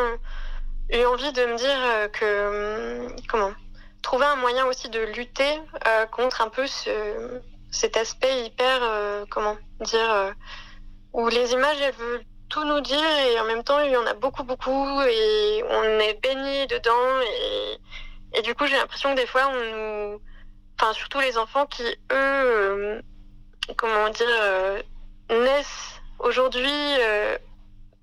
eu 0.90 1.04
envie 1.06 1.34
de 1.34 1.46
me 1.46 1.58
dire 1.58 2.12
que 2.14 3.08
comment 3.28 3.52
trouver 4.02 4.26
un 4.26 4.38
moyen 4.38 4.66
aussi 4.68 4.90
de 4.90 5.00
lutter 5.00 5.60
contre 6.12 6.42
un 6.42 6.48
peu 6.48 6.68
ce, 6.68 7.42
cet 7.70 7.98
aspect 7.98 8.46
hyper 8.46 8.80
comment 9.30 9.58
dire 9.82 10.34
où 11.12 11.28
les 11.28 11.52
images 11.52 11.82
elles 11.82 11.96
veulent 11.96 12.26
tout 12.52 12.66
nous 12.66 12.82
dire 12.82 13.00
et 13.00 13.40
en 13.40 13.46
même 13.46 13.64
temps 13.64 13.80
il 13.80 13.92
y 13.92 13.98
en 13.98 14.06
a 14.06 14.14
beaucoup 14.14 14.44
beaucoup 14.44 15.02
et 15.04 15.64
on 15.70 15.84
est 16.00 16.22
baigné 16.22 16.68
dedans 16.68 17.22
et, 17.26 18.38
et 18.38 18.42
du 18.42 18.54
coup 18.54 18.66
j'ai 18.68 18.76
l'impression 18.76 19.16
que 19.16 19.22
des 19.22 19.26
fois 19.26 19.50
on 19.50 20.12
nous 20.12 20.22
enfin 20.78 20.92
surtout 20.92 21.22
les 21.22 21.38
enfants 21.38 21.66
qui 21.66 21.84
eux 21.84 21.96
euh, 22.12 23.02
comment 23.78 24.10
dire 24.10 24.28
euh, 24.42 24.82
naissent 25.30 26.02
aujourd'hui 26.20 26.70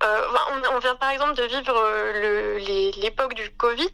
euh, 0.01 0.05
euh, 0.05 0.69
on, 0.73 0.79
vient 0.79 0.95
par 0.95 1.09
exemple 1.09 1.33
de 1.33 1.43
vivre 1.43 1.75
euh, 1.75 2.57
l'époque 3.01 3.33
du 3.33 3.49
Covid 3.51 3.91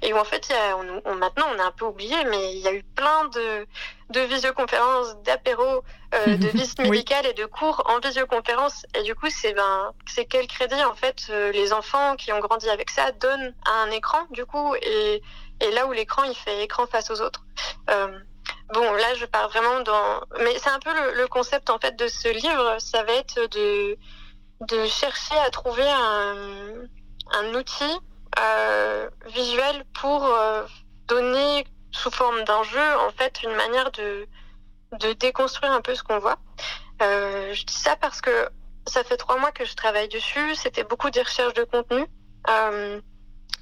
et 0.00 0.14
où 0.14 0.16
en 0.16 0.24
fait, 0.24 0.48
y 0.48 0.52
a, 0.54 0.76
on, 1.04 1.14
maintenant 1.14 1.46
on 1.54 1.58
a 1.58 1.64
un 1.64 1.70
peu 1.72 1.84
oublié, 1.84 2.16
mais 2.24 2.54
il 2.54 2.60
y 2.60 2.68
a 2.68 2.72
eu 2.72 2.82
plein 2.82 3.26
de, 3.28 3.66
de 4.10 4.20
visioconférences, 4.20 5.14
d'apéros, 5.24 5.82
euh, 6.14 6.26
de 6.38 6.48
visites 6.48 6.78
médicales 6.78 7.26
et 7.26 7.34
de 7.34 7.44
cours 7.44 7.82
en 7.86 7.98
visioconférence. 8.00 8.86
Et 8.98 9.02
du 9.02 9.14
coup, 9.14 9.28
c'est 9.28 9.52
ben, 9.52 9.92
c'est 10.06 10.24
quel 10.24 10.46
crédit 10.46 10.82
en 10.84 10.94
fait 10.94 11.28
les 11.52 11.74
enfants 11.74 12.16
qui 12.16 12.32
ont 12.32 12.40
grandi 12.40 12.70
avec 12.70 12.88
ça 12.88 13.12
donnent 13.12 13.54
à 13.66 13.82
un 13.82 13.90
écran 13.90 14.20
du 14.30 14.46
coup 14.46 14.74
et, 14.76 15.22
et 15.60 15.70
là 15.72 15.86
où 15.86 15.92
l'écran 15.92 16.22
il 16.24 16.34
fait 16.34 16.64
écran 16.64 16.86
face 16.86 17.10
aux 17.10 17.20
autres. 17.20 17.44
Bon, 18.72 18.90
là, 18.94 19.14
je 19.16 19.26
pars 19.26 19.50
vraiment 19.50 19.80
dans. 19.80 20.22
Mais 20.40 20.58
c'est 20.58 20.70
un 20.70 20.78
peu 20.78 20.94
le, 20.94 21.18
le, 21.18 21.28
concept 21.28 21.68
en 21.68 21.78
fait 21.78 21.94
de 21.94 22.08
ce 22.08 22.28
livre. 22.28 22.76
Ça 22.78 23.02
va 23.02 23.12
être 23.12 23.38
de 23.50 23.98
de 24.68 24.86
chercher 24.86 25.36
à 25.38 25.50
trouver 25.50 25.88
un, 25.88 26.34
un 27.32 27.54
outil 27.54 27.98
euh, 28.38 29.08
visuel 29.26 29.84
pour 29.94 30.24
euh, 30.24 30.64
donner 31.08 31.64
sous 31.90 32.10
forme 32.10 32.42
d'un 32.44 32.62
jeu 32.62 32.96
en 33.06 33.10
fait 33.10 33.42
une 33.42 33.54
manière 33.54 33.90
de, 33.92 34.26
de 35.00 35.12
déconstruire 35.14 35.72
un 35.72 35.80
peu 35.80 35.94
ce 35.94 36.02
qu'on 36.02 36.18
voit. 36.18 36.38
Euh, 37.02 37.52
je 37.52 37.64
dis 37.64 37.74
ça 37.74 37.96
parce 37.96 38.20
que 38.20 38.48
ça 38.86 39.04
fait 39.04 39.16
trois 39.16 39.38
mois 39.38 39.52
que 39.52 39.64
je 39.64 39.74
travaille 39.74 40.08
dessus. 40.08 40.54
C'était 40.54 40.84
beaucoup 40.84 41.10
des 41.10 41.22
recherches 41.22 41.54
de 41.54 41.64
contenu. 41.64 42.06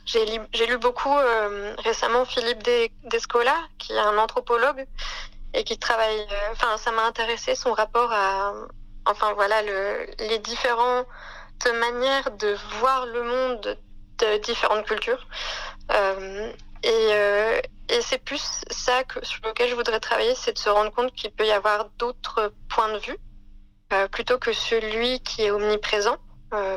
J'ai 0.07 0.67
lu 0.67 0.79
beaucoup 0.79 1.17
euh, 1.17 1.75
récemment 1.79 2.25
Philippe 2.25 2.69
Descola, 3.05 3.57
qui 3.79 3.93
est 3.93 3.99
un 3.99 4.19
anthropologue 4.19 4.87
et 5.55 5.63
qui 5.63 5.79
travaille. 5.79 6.27
Enfin, 6.51 6.77
ça 6.79 6.91
m'a 6.91 7.05
intéressé 7.07 7.55
son 7.55 7.73
rapport 7.73 8.11
à, 8.13 8.53
enfin 9.07 9.33
voilà, 9.35 9.63
le, 9.63 10.07
les 10.19 10.39
différentes 10.39 11.07
manières 11.81 12.31
de 12.33 12.57
voir 12.79 13.07
le 13.07 13.23
monde 13.23 13.79
de 14.19 14.39
différentes 14.39 14.85
cultures. 14.87 15.27
Euh, 15.93 16.53
et, 16.83 17.09
euh, 17.11 17.61
et 17.89 18.01
c'est 18.03 18.23
plus 18.23 18.63
ça 18.71 19.03
sur 19.23 19.41
lequel 19.45 19.69
je 19.69 19.75
voudrais 19.75 20.01
travailler, 20.01 20.35
c'est 20.35 20.53
de 20.53 20.59
se 20.59 20.69
rendre 20.69 20.91
compte 20.93 21.13
qu'il 21.15 21.31
peut 21.33 21.47
y 21.47 21.53
avoir 21.53 21.91
d'autres 21.99 22.53
points 22.69 22.93
de 22.93 22.99
vue, 22.99 23.19
euh, 23.93 24.09
plutôt 24.09 24.39
que 24.39 24.53
celui 24.53 25.21
qui 25.21 25.43
est 25.43 25.51
omniprésent, 25.51 26.17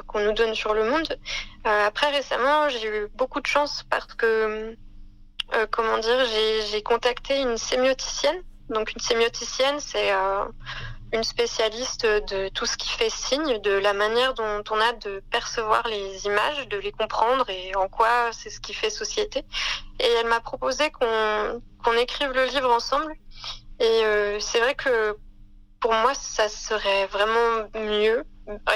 qu'on 0.05 0.19
nous 0.19 0.33
donne 0.33 0.53
sur 0.53 0.75
le 0.75 0.83
monde. 0.83 1.17
Après, 1.63 2.11
récemment, 2.11 2.69
j'ai 2.69 2.85
eu 2.85 3.07
beaucoup 3.15 3.41
de 3.41 3.47
chance 3.47 3.83
parce 3.89 4.13
que, 4.13 4.77
comment 5.71 5.97
dire, 5.97 6.25
j'ai 6.69 6.83
contacté 6.83 7.41
une 7.41 7.57
sémioticienne. 7.57 8.39
Donc 8.69 8.91
une 8.93 9.01
sémioticienne, 9.01 9.79
c'est 9.79 10.11
une 11.13 11.23
spécialiste 11.23 12.05
de 12.05 12.49
tout 12.49 12.65
ce 12.65 12.75
qui 12.75 12.89
fait 12.89 13.09
signe, 13.09 13.59
de 13.59 13.71
la 13.71 13.93
manière 13.93 14.33
dont 14.33 14.63
on 14.71 14.79
a 14.81 14.93
de 14.93 15.21
percevoir 15.31 15.87
les 15.87 16.25
images, 16.25 16.67
de 16.67 16.77
les 16.77 16.91
comprendre 16.91 17.47
et 17.49 17.75
en 17.75 17.87
quoi 17.87 18.31
c'est 18.31 18.49
ce 18.49 18.59
qui 18.59 18.73
fait 18.73 18.89
société. 18.89 19.45
Et 19.99 20.07
elle 20.19 20.27
m'a 20.27 20.39
proposé 20.39 20.89
qu'on 20.91 21.61
qu'on 21.83 21.93
écrive 21.93 22.31
le 22.31 22.45
livre 22.45 22.71
ensemble. 22.71 23.13
Et 23.79 24.05
euh, 24.05 24.39
c'est 24.39 24.59
vrai 24.59 24.73
que 24.73 25.15
pour 25.79 25.93
moi, 25.93 26.13
ça 26.15 26.49
serait 26.49 27.05
vraiment 27.07 27.67
mieux 27.75 28.23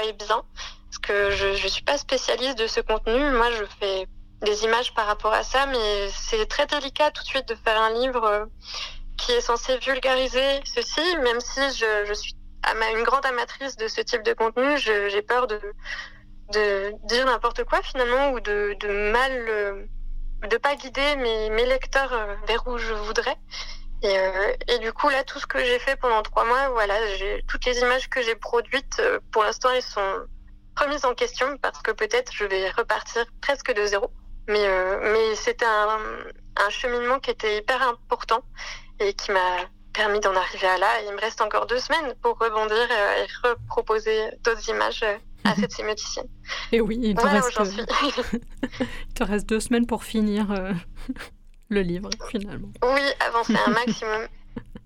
et 0.04 0.12
bien, 0.12 0.42
parce 0.84 0.98
que 1.02 1.30
je 1.30 1.48
ne 1.62 1.68
suis 1.68 1.82
pas 1.82 1.98
spécialiste 1.98 2.58
de 2.58 2.66
ce 2.66 2.80
contenu. 2.80 3.30
Moi, 3.30 3.50
je 3.52 3.64
fais 3.80 4.06
des 4.42 4.64
images 4.64 4.94
par 4.94 5.06
rapport 5.06 5.32
à 5.32 5.42
ça, 5.42 5.66
mais 5.66 6.08
c'est 6.10 6.46
très 6.46 6.66
délicat 6.66 7.10
tout 7.10 7.22
de 7.22 7.28
suite 7.28 7.48
de 7.48 7.54
faire 7.56 7.80
un 7.80 7.94
livre 7.94 8.48
qui 9.18 9.32
est 9.32 9.40
censé 9.40 9.76
vulgariser 9.78 10.60
ceci, 10.64 11.16
même 11.18 11.40
si 11.40 11.60
je, 11.72 12.14
suis 12.14 12.34
une 12.94 13.02
grande 13.02 13.26
amatrice 13.26 13.76
de 13.76 13.88
ce 13.88 14.00
type 14.00 14.22
de 14.22 14.32
contenu, 14.32 14.78
j'ai 14.78 15.22
peur 15.22 15.46
de, 15.46 15.60
de 16.52 16.92
dire 17.04 17.26
n'importe 17.26 17.64
quoi 17.64 17.82
finalement 17.82 18.30
ou 18.30 18.40
de, 18.40 18.76
de 18.80 19.10
mal, 19.12 19.32
euh, 19.32 19.84
de 20.48 20.56
pas 20.56 20.74
guider 20.76 21.16
mes, 21.16 21.66
lecteurs 21.66 22.12
euh, 22.12 22.34
vers 22.46 22.66
où 22.66 22.78
je 22.78 22.92
voudrais. 22.92 23.36
Et, 24.02 24.18
euh, 24.18 24.52
et, 24.68 24.78
du 24.78 24.92
coup 24.92 25.08
là, 25.08 25.24
tout 25.24 25.40
ce 25.40 25.46
que 25.46 25.58
j'ai 25.58 25.78
fait 25.80 25.96
pendant 25.96 26.22
trois 26.22 26.44
mois, 26.44 26.68
voilà, 26.70 26.94
toutes 27.48 27.64
les 27.64 27.78
images 27.80 28.08
que 28.08 28.22
j'ai 28.22 28.36
produites, 28.36 29.02
pour 29.32 29.42
l'instant, 29.42 29.70
elles 29.74 29.82
sont 29.82 30.26
remises 30.76 31.04
en 31.04 31.14
question 31.14 31.56
parce 31.58 31.82
que 31.82 31.90
peut-être 31.90 32.32
je 32.32 32.44
vais 32.44 32.70
repartir 32.70 33.26
presque 33.40 33.72
de 33.72 33.84
zéro. 33.86 34.12
Mais, 34.46 34.66
mais 35.02 35.34
c'était 35.34 35.66
un, 35.66 35.98
un 36.56 36.70
cheminement 36.70 37.18
qui 37.18 37.30
était 37.30 37.58
hyper 37.58 37.82
important 37.82 38.42
et 39.00 39.12
qui 39.14 39.32
m'a 39.32 39.68
permis 39.92 40.20
d'en 40.20 40.34
arriver 40.34 40.66
à 40.66 40.78
là. 40.78 40.86
il 41.06 41.12
me 41.14 41.20
reste 41.20 41.40
encore 41.40 41.66
deux 41.66 41.78
semaines 41.78 42.14
pour 42.22 42.38
rebondir 42.38 42.76
et 42.76 43.48
reproposer 43.48 44.30
d'autres 44.44 44.68
images 44.68 45.04
à 45.44 45.54
cette 45.54 45.72
sémioticienne. 45.72 46.28
Et 46.72 46.80
oui, 46.80 46.98
il 47.02 47.14
te, 47.14 47.26
reste... 47.26 47.60
il 49.08 49.14
te 49.14 49.24
reste 49.24 49.48
deux 49.48 49.60
semaines 49.60 49.86
pour 49.86 50.04
finir 50.04 50.50
euh, 50.52 50.72
le 51.68 51.80
livre, 51.80 52.10
finalement. 52.30 52.68
Oui, 52.82 53.00
avancer 53.26 53.54
un 53.66 53.70
maximum. 53.86 54.22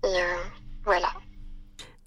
et 0.03 0.21
euh, 0.21 0.43
voilà. 0.85 1.09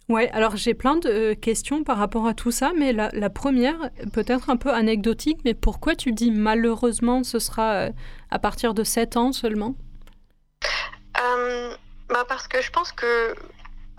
Ouais, 0.08 0.30
alors 0.30 0.56
j'ai 0.56 0.74
plein 0.74 0.96
de 0.96 1.08
euh, 1.08 1.34
questions 1.34 1.82
par 1.82 1.98
rapport 1.98 2.26
à 2.26 2.34
tout 2.34 2.52
ça, 2.52 2.72
mais 2.76 2.92
la, 2.92 3.10
la 3.12 3.28
première, 3.28 3.76
peut-être 4.12 4.50
un 4.50 4.56
peu 4.56 4.72
anecdotique, 4.72 5.40
mais 5.44 5.54
pourquoi 5.54 5.96
tu 5.96 6.12
dis 6.12 6.30
malheureusement 6.30 7.24
ce 7.24 7.40
sera 7.40 7.88
à 8.30 8.38
partir 8.38 8.72
de 8.72 8.84
7 8.84 9.16
ans 9.16 9.32
seulement? 9.32 9.74
Bah 12.08 12.24
Parce 12.28 12.48
que 12.48 12.60
je 12.60 12.70
pense 12.70 12.92
que 12.92 13.34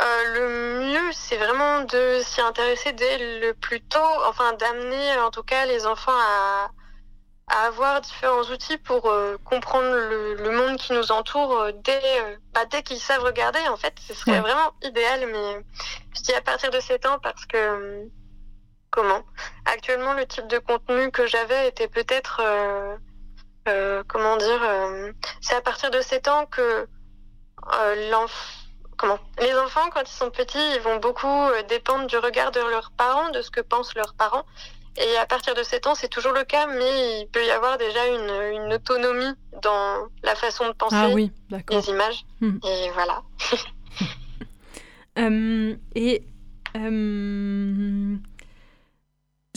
euh, 0.01 0.33
le 0.33 0.79
mieux, 0.91 1.11
c'est 1.11 1.37
vraiment 1.37 1.81
de 1.81 2.21
s'y 2.23 2.39
intéresser 2.41 2.93
dès 2.93 3.39
le 3.39 3.53
plus 3.53 3.81
tôt, 3.81 3.99
enfin 4.27 4.53
d'amener 4.53 5.17
en 5.19 5.31
tout 5.31 5.41
cas 5.41 5.65
les 5.65 5.87
enfants 5.87 6.11
à, 6.11 6.69
à 7.47 7.65
avoir 7.65 8.01
différents 8.01 8.43
outils 8.43 8.77
pour 8.77 9.09
euh, 9.09 9.37
comprendre 9.43 9.89
le, 9.89 10.35
le, 10.35 10.51
monde 10.51 10.77
qui 10.77 10.93
nous 10.93 11.11
entoure 11.11 11.51
euh, 11.57 11.71
dès, 11.83 11.99
bah, 12.53 12.65
dès 12.65 12.83
qu'ils 12.83 12.99
savent 12.99 13.23
regarder. 13.23 13.59
En 13.69 13.77
fait, 13.77 13.95
ce 13.99 14.13
serait 14.13 14.39
vraiment 14.39 14.71
idéal, 14.83 15.25
mais 15.31 15.65
je 16.15 16.21
dis 16.21 16.33
à 16.33 16.41
partir 16.41 16.69
de 16.69 16.79
7 16.79 17.05
ans 17.07 17.17
parce 17.19 17.45
que 17.47 18.07
comment? 18.91 19.23
Actuellement, 19.65 20.13
le 20.13 20.27
type 20.27 20.47
de 20.47 20.59
contenu 20.59 21.09
que 21.09 21.25
j'avais 21.25 21.67
était 21.69 21.87
peut-être 21.87 22.41
comment 24.07 24.37
dire 24.37 24.61
C'est 25.41 25.55
à 25.55 25.61
partir 25.61 25.89
de 25.89 26.01
7 26.01 26.27
ans 26.27 26.45
que 26.45 26.87
comment? 28.97 29.19
Les 29.39 29.53
enfants, 29.53 29.89
quand 29.93 30.01
ils 30.01 30.17
sont 30.17 30.29
petits, 30.29 30.57
ils 30.75 30.81
vont 30.81 30.97
beaucoup 30.97 31.27
euh, 31.27 31.63
dépendre 31.69 32.07
du 32.07 32.17
regard 32.17 32.51
de 32.51 32.59
leurs 32.59 32.91
parents, 32.91 33.29
de 33.31 33.41
ce 33.41 33.51
que 33.51 33.61
pensent 33.61 33.95
leurs 33.95 34.13
parents. 34.13 34.45
Et 34.97 35.17
à 35.17 35.27
partir 35.27 35.53
de 35.53 35.61
7 35.61 35.87
ans, 35.87 35.95
c'est 35.95 36.07
toujours 36.07 36.31
le 36.31 36.43
cas, 36.43 36.65
mais 36.65 37.21
il 37.21 37.27
peut 37.31 37.45
y 37.45 37.51
avoir 37.51 37.77
déjà 37.77 38.07
une, 38.07 38.63
une 38.63 38.73
autonomie 38.73 39.33
dans 39.61 40.07
la 40.23 40.33
façon 40.33 40.67
de 40.67 40.73
penser 40.73 40.95
ah 40.97 41.09
oui, 41.09 41.31
les 41.69 41.89
images. 41.89 42.25
Hmm. 42.41 42.57
Et 42.65 42.89
voilà. 42.95 43.21
euh, 45.19 45.75
et 45.93 46.23
euh, 46.75 48.15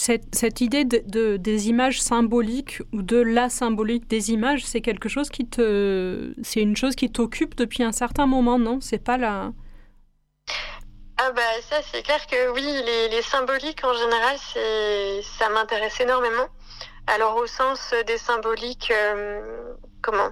cette, 0.00 0.60
idée 0.62 0.84
de, 0.84 1.02
de, 1.06 1.36
des 1.36 1.68
images 1.68 2.00
symboliques 2.00 2.80
ou 2.92 3.02
de 3.02 3.18
la 3.18 3.50
symbolique 3.50 4.08
des 4.08 4.30
images, 4.30 4.64
c'est 4.64 4.80
quelque 4.80 5.10
chose 5.10 5.28
qui 5.28 5.46
te, 5.46 6.32
c'est 6.42 6.60
une 6.60 6.76
chose 6.76 6.94
qui 6.94 7.12
t'occupe 7.12 7.54
depuis 7.54 7.82
un 7.82 7.92
certain 7.92 8.26
moment, 8.26 8.58
non? 8.58 8.80
C'est 8.80 9.04
pas 9.04 9.18
la. 9.18 9.52
Ah 11.18 11.32
bah 11.32 11.42
ça 11.68 11.82
c'est 11.82 12.02
clair 12.02 12.26
que 12.26 12.50
oui, 12.54 12.62
les, 13.10 13.22
symboliques 13.22 13.84
en 13.84 13.92
général, 13.92 14.36
c'est, 14.38 15.20
ça 15.38 15.50
m'intéresse 15.50 16.00
énormément. 16.00 16.48
Alors 17.06 17.36
au 17.36 17.46
sens 17.46 17.92
des 18.06 18.16
symboliques, 18.16 18.90
euh, 18.90 19.74
comment? 20.00 20.30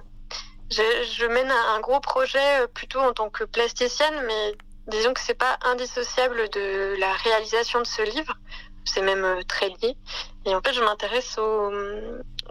Je, 0.71 1.27
mène 1.27 1.51
un 1.51 1.79
gros 1.79 1.99
projet 1.99 2.61
euh, 2.61 2.67
plutôt 2.67 2.99
en 2.99 3.13
tant 3.13 3.29
que 3.29 3.43
plasticienne, 3.43 4.23
mais 4.25 4.55
disons 4.87 5.13
que 5.13 5.19
c'est 5.19 5.37
pas 5.37 5.57
indissociable 5.61 6.49
de 6.49 6.95
la 6.99 7.11
réalisation 7.13 7.81
de 7.81 7.87
ce 7.87 8.01
livre 8.01 8.33
c'est 8.89 9.01
même 9.01 9.23
euh, 9.23 9.41
très 9.47 9.69
lié. 9.69 9.95
Et 10.45 10.55
en 10.55 10.61
fait, 10.61 10.73
je 10.73 10.81
m'intéresse 10.81 11.37
au. 11.37 11.71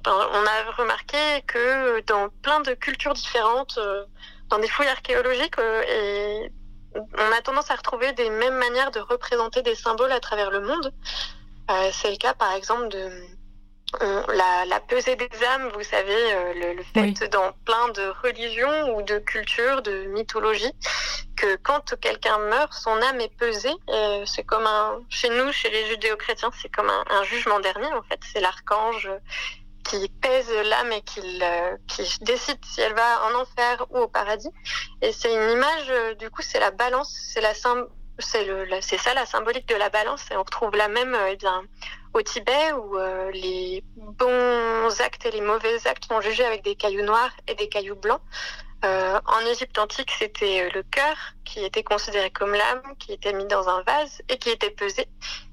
On 0.07 0.46
a 0.46 0.70
remarqué 0.77 1.18
que 1.46 2.01
dans 2.03 2.29
plein 2.42 2.61
de 2.61 2.72
cultures 2.74 3.14
différentes, 3.14 3.79
euh, 3.79 4.05
dans 4.48 4.59
des 4.59 4.68
fouilles 4.68 4.88
archéologiques, 4.88 5.59
euh, 5.59 6.48
on 6.94 7.33
a 7.33 7.42
tendance 7.42 7.70
à 7.70 7.74
retrouver 7.74 8.12
des 8.12 8.31
mêmes 8.31 8.57
manières 8.57 8.90
de 8.90 9.01
représenter 9.01 9.62
des 9.62 9.74
symboles 9.74 10.12
à 10.12 10.20
travers 10.20 10.51
le 10.51 10.61
monde. 10.61 10.92
c'est 11.92 12.11
le 12.11 12.16
cas, 12.16 12.35
par 12.35 12.53
exemple, 12.53 12.88
de 12.88 13.11
la, 14.01 14.64
la, 14.66 14.81
pesée 14.81 15.16
des 15.16 15.31
âmes, 15.55 15.70
vous 15.74 15.83
savez, 15.83 16.55
le, 16.55 16.74
le 16.74 16.83
fait 16.83 17.29
dans 17.31 17.53
plein 17.64 17.88
de 17.88 18.12
religions 18.22 18.96
ou 18.96 19.03
de 19.03 19.18
cultures, 19.18 19.83
de 19.83 20.05
mythologies, 20.09 20.74
que 21.38 21.57
quand 21.57 21.94
quelqu'un 22.01 22.38
meurt, 22.38 22.72
son 22.72 23.01
âme 23.01 23.20
est 23.20 23.35
pesée. 23.37 23.74
Euh, 23.88 24.24
c'est 24.27 24.44
comme 24.44 24.66
un, 24.66 25.01
chez 25.09 25.29
nous, 25.31 25.53
chez 25.53 25.70
les 25.70 25.87
judéo-chrétiens, 25.87 26.51
c'est 26.61 26.68
comme 26.68 26.90
un, 26.90 27.05
un, 27.11 27.22
jugement 27.24 27.61
dernier. 27.61 27.92
En 27.92 28.03
fait, 28.03 28.20
c'est 28.33 28.40
l'archange 28.40 29.09
qui 29.85 30.09
pèse 30.20 30.53
l'âme 30.64 30.92
et 30.92 31.01
qui, 31.03 31.40
qui, 31.87 32.18
décide 32.20 32.59
si 32.64 32.81
elle 32.81 32.94
va 32.94 33.24
en 33.27 33.40
enfer 33.40 33.87
ou 33.90 33.98
au 33.98 34.09
paradis. 34.09 34.51
Et 35.01 35.12
c'est 35.12 35.33
une 35.33 35.51
image, 35.51 35.90
euh, 35.90 36.14
du 36.14 36.29
coup, 36.31 36.42
c'est 36.42 36.61
la 36.61 36.70
balance, 36.70 37.16
c'est 37.33 37.40
la 37.40 37.55
c'est 38.81 38.98
ça 38.98 39.14
la 39.14 39.27
symbolique 39.27 39.68
de 39.68 39.77
la 39.77 39.88
balance. 39.88 40.24
Et 40.31 40.37
on 40.37 40.42
retrouve 40.42 40.74
la 40.74 40.88
même, 40.88 41.14
euh, 41.14 41.31
eh 41.31 41.37
bien, 41.37 41.62
au 42.19 42.23
Tibet 42.23 42.73
où 42.73 42.99
euh, 42.99 43.31
les 43.31 43.85
bons 43.97 45.01
actes 45.01 45.25
et 45.25 45.31
les 45.31 45.41
mauvais 45.41 45.87
actes 45.87 46.07
sont 46.07 46.21
jugés 46.21 46.45
avec 46.45 46.65
des 46.65 46.75
cailloux 46.75 47.05
noirs 47.05 47.31
et 47.47 47.55
des 47.55 47.69
cailloux 47.69 47.95
blancs. 47.95 48.21
Euh, 48.85 49.21
en 49.27 49.47
Égypte 49.47 49.79
antique, 49.79 50.11
c'était 50.19 50.69
le 50.71 50.83
cœur 50.83 51.17
qui 51.45 51.65
était 51.65 51.85
considéré 51.85 52.31
comme 52.31 52.53
l'âme, 52.53 52.83
qui 52.99 53.13
était 53.13 53.33
mis 53.33 53.47
dans 53.47 53.69
un 53.69 53.83
vase 53.83 54.21
et 54.29 54.37
qui 54.39 54.51
était 54.51 54.71
pesé. 54.71 55.07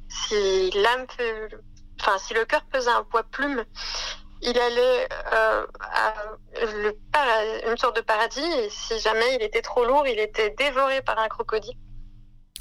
Si 0.10 0.72
le 0.74 2.44
cœur 2.46 2.64
pesait 2.72 2.90
un 2.90 3.04
poids 3.04 3.24
plume, 3.24 3.64
il 4.42 4.60
allait 4.60 5.08
euh, 5.34 5.66
à 7.14 7.70
une 7.70 7.78
sorte 7.78 7.96
de 7.96 8.02
paradis 8.02 8.42
et 8.42 8.70
si 8.70 9.00
jamais 9.00 9.36
il 9.36 9.44
était 9.44 9.62
trop 9.62 9.86
lourd, 9.86 10.08
il 10.08 10.20
était 10.20 10.50
dévoré 10.52 11.02
par 11.02 11.20
un 11.20 11.28
crocodile. 11.28 11.78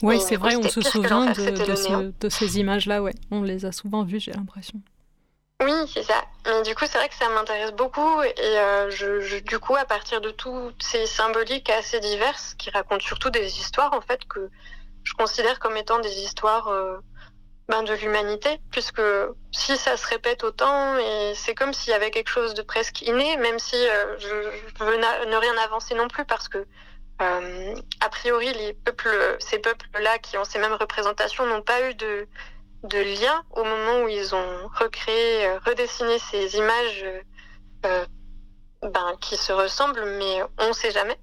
Oui, 0.03 0.21
c'est 0.21 0.37
vrai, 0.37 0.57
on 0.57 0.69
se 0.69 0.81
souvient 0.81 1.27
de, 1.27 1.51
de, 1.51 1.75
ce, 1.75 2.13
de, 2.19 2.29
ces 2.29 2.59
images-là, 2.59 3.01
ouais. 3.03 3.15
On 3.31 3.43
les 3.43 3.65
a 3.65 3.73
souvent 3.73 4.03
vues, 4.03 4.21
j'ai 4.21 4.33
l'impression. 4.33 4.81
Oui, 5.63 5.73
c'est 5.93 6.03
ça. 6.03 6.25
Mais 6.47 6.63
du 6.63 6.75
coup, 6.75 6.85
c'est 6.87 6.99
vrai 6.99 7.09
que 7.09 7.15
ça 7.15 7.29
m'intéresse 7.29 7.73
beaucoup. 7.73 8.23
Et 8.23 8.35
euh, 8.39 8.91
je, 8.91 9.21
je, 9.21 9.39
du 9.39 9.59
coup, 9.59 9.77
à 9.77 9.85
partir 9.85 10.21
de 10.21 10.31
toutes 10.31 10.83
ces 10.83 11.07
symboliques 11.07 11.71
assez 11.71 12.01
diverses, 12.01 12.55
qui 12.59 12.71
racontent 12.71 13.05
surtout 13.05 13.31
des 13.31 13.47
histoires, 13.61 13.95
en 13.95 14.01
fait, 14.01 14.25
que 14.29 14.51
je 15.05 15.15
considère 15.15 15.59
comme 15.61 15.77
étant 15.77 16.01
des 16.01 16.21
histoires 16.21 16.69
euh, 16.69 16.99
ben, 17.69 17.83
de 17.83 17.95
l'humanité, 17.95 18.61
puisque 18.73 19.03
si 19.53 19.77
ça 19.77 19.97
se 19.97 20.07
répète 20.09 20.43
autant, 20.43 20.99
et 20.99 21.33
c'est 21.35 21.55
comme 21.55 21.73
s'il 21.73 21.93
y 21.93 21.95
avait 21.95 22.11
quelque 22.11 22.31
chose 22.31 22.55
de 22.55 22.63
presque 22.63 23.03
inné, 23.03 23.37
même 23.37 23.59
si 23.59 23.77
euh, 23.77 24.19
je, 24.19 24.27
je 24.77 24.85
veux 24.85 24.97
ne 24.97 25.37
rien 25.37 25.57
avancer 25.65 25.95
non 25.95 26.09
plus, 26.09 26.25
parce 26.25 26.49
que 26.49 26.67
euh, 27.23 27.75
a 28.01 28.09
priori, 28.09 28.53
les 28.53 28.75
peuples, 28.75 29.37
ces 29.39 29.59
peuples-là 29.59 30.19
qui 30.19 30.37
ont 30.37 30.45
ces 30.45 30.59
mêmes 30.59 30.75
représentations 30.75 31.47
n'ont 31.47 31.63
pas 31.63 31.89
eu 31.89 31.95
de 31.95 32.27
de 32.85 32.99
lien 32.99 33.43
au 33.51 33.65
moment 33.65 34.03
où 34.03 34.09
ils 34.09 34.35
ont 34.35 34.69
recréé, 34.75 35.47
euh, 35.47 35.59
redessiné 35.65 36.19
ces 36.19 36.57
images 36.57 37.03
euh, 37.03 37.23
euh, 37.87 38.07
ben, 38.83 39.17
qui 39.21 39.37
se 39.37 39.53
ressemblent, 39.53 40.05
mais 40.19 40.43
on 40.59 40.69
ne 40.69 40.73
sait 40.73 40.91
jamais. 40.91 41.19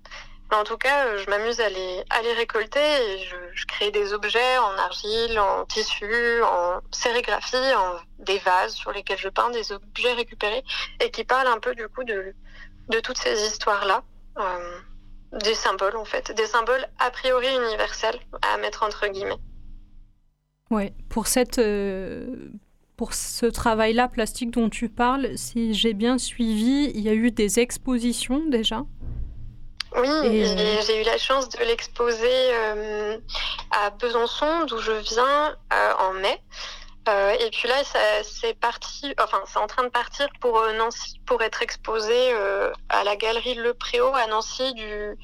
en 0.51 0.63
tout 0.63 0.77
cas, 0.77 1.17
je 1.17 1.29
m'amuse 1.29 1.61
à 1.61 1.69
les, 1.69 2.03
à 2.09 2.21
les 2.23 2.33
récolter 2.33 2.79
et 2.79 3.23
je, 3.25 3.35
je, 3.53 3.65
crée 3.67 3.91
des 3.91 4.11
objets 4.13 4.57
en 4.57 4.77
argile, 4.79 5.39
en 5.39 5.65
tissu, 5.65 6.41
en 6.43 6.81
sérigraphie, 6.91 7.73
en 7.75 7.97
des 8.19 8.39
vases 8.39 8.73
sur 8.73 8.91
lesquels 8.91 9.19
je 9.19 9.29
peins, 9.29 9.51
des 9.51 9.71
objets 9.71 10.13
récupérés 10.13 10.63
et 10.99 11.11
qui 11.11 11.23
parlent 11.23 11.47
un 11.47 11.59
peu 11.59 11.75
du 11.75 11.87
coup 11.87 12.03
de, 12.03 12.33
de 12.89 12.99
toutes 12.99 13.17
ces 13.17 13.45
histoires-là. 13.45 14.03
Euh, 14.39 14.79
des 15.31 15.53
symboles 15.53 15.95
en 15.95 16.05
fait, 16.05 16.31
des 16.35 16.45
symboles 16.45 16.85
a 16.99 17.09
priori 17.11 17.47
universels 17.47 18.19
à 18.41 18.57
mettre 18.57 18.83
entre 18.83 19.07
guillemets. 19.07 19.39
Ouais, 20.69 20.93
pour 21.09 21.27
cette 21.27 21.59
euh, 21.59 22.49
pour 22.97 23.13
ce 23.13 23.45
travail-là 23.45 24.07
plastique 24.07 24.51
dont 24.51 24.69
tu 24.69 24.87
parles, 24.87 25.37
si 25.37 25.73
j'ai 25.73 25.93
bien 25.93 26.17
suivi, 26.17 26.91
il 26.93 27.01
y 27.01 27.09
a 27.09 27.13
eu 27.13 27.31
des 27.31 27.59
expositions 27.59 28.43
déjà. 28.47 28.83
Oui, 29.97 30.07
Et... 30.23 30.45
j'ai 30.85 31.01
eu 31.01 31.03
la 31.03 31.17
chance 31.17 31.49
de 31.49 31.59
l'exposer 31.65 32.27
euh, 32.27 33.17
à 33.71 33.89
Besançon, 33.89 34.65
d'où 34.67 34.77
je 34.77 34.91
viens, 34.91 35.57
euh, 35.73 35.93
en 35.99 36.13
mai. 36.13 36.41
Euh, 37.09 37.31
et 37.31 37.49
puis 37.49 37.67
là, 37.67 37.81
c'est 38.23 38.53
parti, 38.59 39.13
enfin, 39.21 39.39
c'est 39.47 39.57
en 39.57 39.65
train 39.67 39.83
de 39.83 39.89
partir 39.89 40.27
pour 40.39 40.59
euh, 40.59 40.77
Nancy, 40.77 41.19
pour 41.25 41.41
être 41.41 41.63
exposé 41.63 42.13
euh, 42.13 42.71
à 42.89 43.03
la 43.03 43.15
galerie 43.15 43.55
Le 43.55 43.73
Préau 43.73 44.13
à 44.13 44.27
Nancy 44.27 44.73
du 44.73 45.17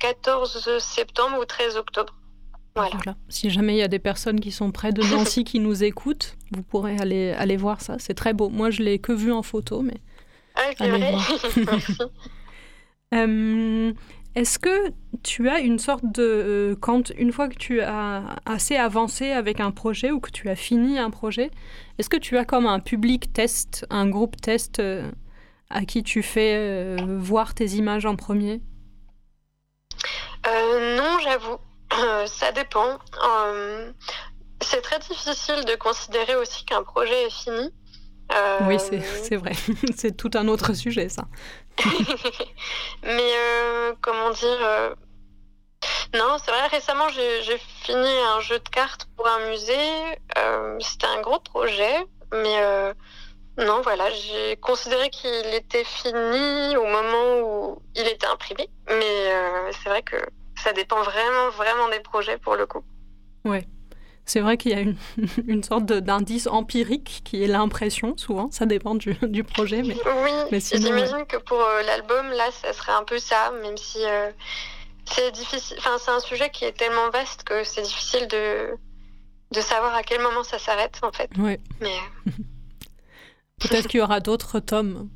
14 0.00 0.78
septembre 0.78 1.38
au 1.38 1.44
13 1.44 1.76
octobre. 1.76 2.14
Voilà. 2.76 3.16
Si 3.28 3.50
jamais 3.50 3.74
il 3.74 3.78
y 3.78 3.82
a 3.82 3.88
des 3.88 3.98
personnes 3.98 4.40
qui 4.40 4.52
sont 4.52 4.70
près 4.70 4.92
de 4.92 5.02
Nancy 5.14 5.44
qui 5.44 5.60
nous 5.60 5.82
écoutent, 5.82 6.36
vous 6.50 6.62
pourrez 6.62 6.98
aller, 6.98 7.32
aller 7.32 7.56
voir 7.56 7.80
ça. 7.80 7.98
C'est 7.98 8.14
très 8.14 8.34
beau. 8.34 8.50
Moi, 8.50 8.70
je 8.70 8.82
l'ai 8.82 8.98
que 8.98 9.12
vu 9.12 9.32
en 9.32 9.42
photo, 9.42 9.80
mais. 9.80 10.00
Ah, 10.56 10.70
c'est 10.76 10.88
vrai. 10.88 11.14
Est-ce 14.34 14.58
que 14.58 14.92
tu 15.24 15.48
as 15.48 15.58
une 15.58 15.78
sorte 15.80 16.04
de. 16.04 16.22
Euh, 16.22 16.76
quand, 16.80 17.10
une 17.16 17.32
fois 17.32 17.48
que 17.48 17.56
tu 17.56 17.80
as 17.80 18.22
assez 18.46 18.76
avancé 18.76 19.32
avec 19.32 19.58
un 19.58 19.72
projet 19.72 20.12
ou 20.12 20.20
que 20.20 20.30
tu 20.30 20.48
as 20.48 20.54
fini 20.54 20.98
un 20.98 21.10
projet, 21.10 21.50
est-ce 21.98 22.08
que 22.08 22.16
tu 22.16 22.38
as 22.38 22.44
comme 22.44 22.66
un 22.66 22.78
public 22.78 23.32
test, 23.32 23.86
un 23.90 24.08
groupe 24.08 24.40
test 24.40 24.78
euh, 24.78 25.10
à 25.70 25.84
qui 25.84 26.02
tu 26.02 26.22
fais 26.22 26.54
euh, 26.56 26.96
voir 27.18 27.54
tes 27.54 27.66
images 27.66 28.06
en 28.06 28.14
premier? 28.14 28.60
Non, 30.46 31.18
j'avoue. 31.22 31.56
ça 32.26 32.52
dépend. 32.52 32.98
c'est 34.60 34.82
très 34.82 34.98
difficile 34.98 35.64
de 35.64 35.74
considérer 35.76 36.36
aussi 36.36 36.64
qu'un 36.64 36.82
projet 36.82 37.24
est 37.24 37.32
fini. 37.32 37.72
Oui, 38.68 38.76
c'est 39.22 39.36
vrai. 39.36 39.52
c'est 39.96 40.16
tout 40.16 40.30
un 40.34 40.48
autre 40.48 40.74
sujet, 40.74 41.08
ça. 41.08 41.24
Mais 43.02 43.32
euh, 43.36 43.92
comment 44.00 44.30
dire 44.30 44.58
euh, 44.60 44.94
Non, 46.14 46.36
c'est 46.42 46.50
vrai, 46.50 46.66
récemment 46.68 47.08
j'ai 47.08 47.58
fini 47.82 48.08
un 48.36 48.40
jeu 48.40 48.58
de 48.58 48.68
cartes 48.68 49.06
pour 49.16 49.26
un 49.26 49.50
musée. 49.50 50.18
Euh, 50.38 50.76
c'était 50.80 51.06
un 51.06 51.20
gros 51.20 51.40
projet, 51.40 52.06
mais 52.32 52.94
non, 53.58 53.80
voilà, 53.82 54.10
j'ai 54.10 54.56
considéré 54.56 55.10
qu'il 55.10 55.54
était 55.54 55.84
fini 55.84 56.76
au 56.76 56.86
moment 56.86 57.40
où 57.42 57.82
il 57.94 58.06
était 58.06 58.26
imprimé. 58.26 58.68
Mais 58.88 59.72
c'est 59.72 59.88
vrai 59.88 60.02
que 60.02 60.16
ça 60.56 60.72
dépend 60.72 61.02
vraiment, 61.02 61.50
vraiment 61.56 61.88
des 61.88 62.00
projets 62.00 62.38
pour 62.38 62.56
le 62.56 62.66
coup. 62.66 62.84
Ouais. 63.44 63.66
C'est 64.26 64.40
vrai 64.40 64.56
qu'il 64.56 64.72
y 64.72 64.74
a 64.74 64.80
une, 64.80 64.96
une 65.46 65.62
sorte 65.62 65.84
d'indice 65.84 66.46
empirique 66.46 67.22
qui 67.24 67.42
est 67.42 67.46
l'impression, 67.46 68.16
souvent, 68.16 68.50
ça 68.50 68.66
dépend 68.66 68.94
du, 68.94 69.14
du 69.22 69.44
projet. 69.44 69.82
Mais, 69.82 69.94
oui, 69.94 70.30
mais 70.50 70.60
j'imagine 70.60 71.26
que 71.26 71.36
pour 71.36 71.60
euh, 71.60 71.82
l'album, 71.82 72.30
là, 72.30 72.50
ça 72.50 72.72
serait 72.72 72.92
un 72.92 73.04
peu 73.04 73.18
ça, 73.18 73.52
même 73.62 73.76
si 73.76 73.98
euh, 74.00 74.30
c'est 75.06 75.30
difficile. 75.32 75.76
Enfin, 75.78 75.96
c'est 75.98 76.10
un 76.10 76.20
sujet 76.20 76.50
qui 76.50 76.64
est 76.64 76.72
tellement 76.72 77.10
vaste 77.10 77.44
que 77.44 77.64
c'est 77.64 77.82
difficile 77.82 78.26
de, 78.28 78.76
de 79.50 79.60
savoir 79.60 79.94
à 79.94 80.02
quel 80.02 80.20
moment 80.20 80.44
ça 80.44 80.58
s'arrête, 80.58 80.98
en 81.02 81.12
fait. 81.12 81.30
Oui. 81.38 81.58
Mais... 81.80 81.98
Peut-être 83.60 83.88
qu'il 83.88 84.00
y 84.00 84.02
aura 84.02 84.20
d'autres 84.20 84.60
tomes. 84.60 85.08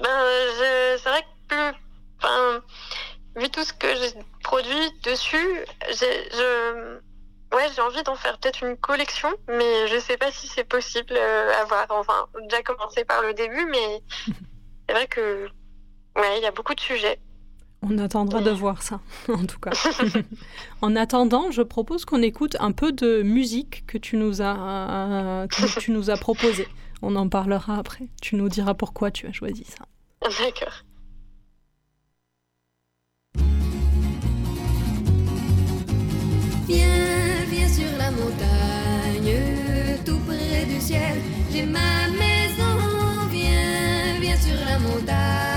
Ben, 0.00 0.08
c'est 1.02 1.08
vrai 1.08 1.22
que 1.22 1.48
plus. 1.48 1.78
Enfin, 2.18 2.62
vu 3.36 3.48
tout 3.48 3.64
ce 3.64 3.72
que 3.72 3.88
j'ai 3.96 4.12
produit 4.42 5.00
dessus, 5.02 5.64
je 5.90 7.00
Ouais, 7.52 7.68
j'ai 7.74 7.82
envie 7.82 8.02
d'en 8.02 8.14
faire 8.14 8.38
peut-être 8.38 8.62
une 8.64 8.78
collection, 8.78 9.28
mais 9.46 9.86
je 9.88 9.98
sais 9.98 10.16
pas 10.16 10.32
si 10.32 10.46
c'est 10.46 10.64
possible 10.64 11.14
euh, 11.14 11.52
à 11.60 11.64
voir. 11.64 11.86
Enfin, 11.90 12.26
déjà 12.42 12.62
commencé 12.62 13.04
par 13.04 13.20
le 13.20 13.34
début, 13.34 13.66
mais 13.66 14.02
c'est 14.88 14.94
vrai 14.94 15.06
que 15.06 15.48
ouais, 16.16 16.38
il 16.38 16.42
y 16.42 16.46
a 16.46 16.50
beaucoup 16.50 16.74
de 16.74 16.80
sujets. 16.80 17.20
On 17.82 17.98
attendra 17.98 18.40
de 18.40 18.50
voir 18.50 18.82
ça, 18.82 19.00
en 19.28 19.44
tout 19.44 19.58
cas. 19.58 19.72
en 20.82 20.94
attendant, 20.94 21.50
je 21.50 21.62
propose 21.62 22.04
qu'on 22.04 22.22
écoute 22.22 22.56
un 22.60 22.72
peu 22.72 22.92
de 22.92 23.22
musique 23.22 23.84
que 23.86 23.98
tu 23.98 24.16
nous 24.16 24.40
as 24.40 25.46
que 25.50 25.80
tu 25.80 25.90
nous 25.90 26.10
as 26.10 26.16
proposé. 26.16 26.68
On 27.02 27.16
en 27.16 27.28
parlera 27.28 27.76
après. 27.76 28.06
Tu 28.20 28.36
nous 28.36 28.48
diras 28.48 28.74
pourquoi 28.74 29.10
tu 29.10 29.26
as 29.26 29.32
choisi 29.32 29.64
ça. 29.64 29.84
D'accord. 30.22 30.84
montagne, 38.12 39.34
tout 40.04 40.18
près 40.26 40.64
du 40.66 40.80
ciel. 40.80 41.16
J'ai 41.52 41.66
ma 41.66 42.08
maison, 42.08 42.76
viens, 43.30 44.20
viens 44.20 44.36
sur 44.36 44.58
la 44.64 44.78
montagne, 44.78 45.51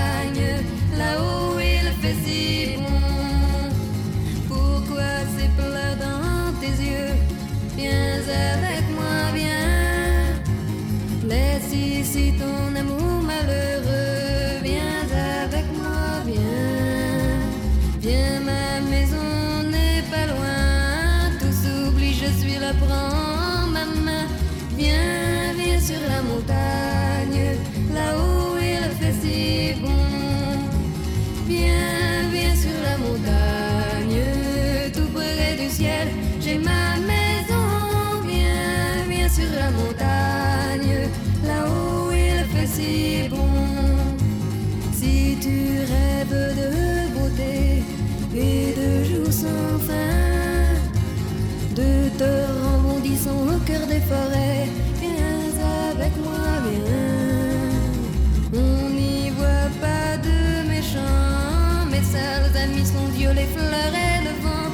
les 63.24 63.46
fleurs 63.46 63.94
et 63.94 64.24
le 64.24 64.34
vent. 64.44 64.72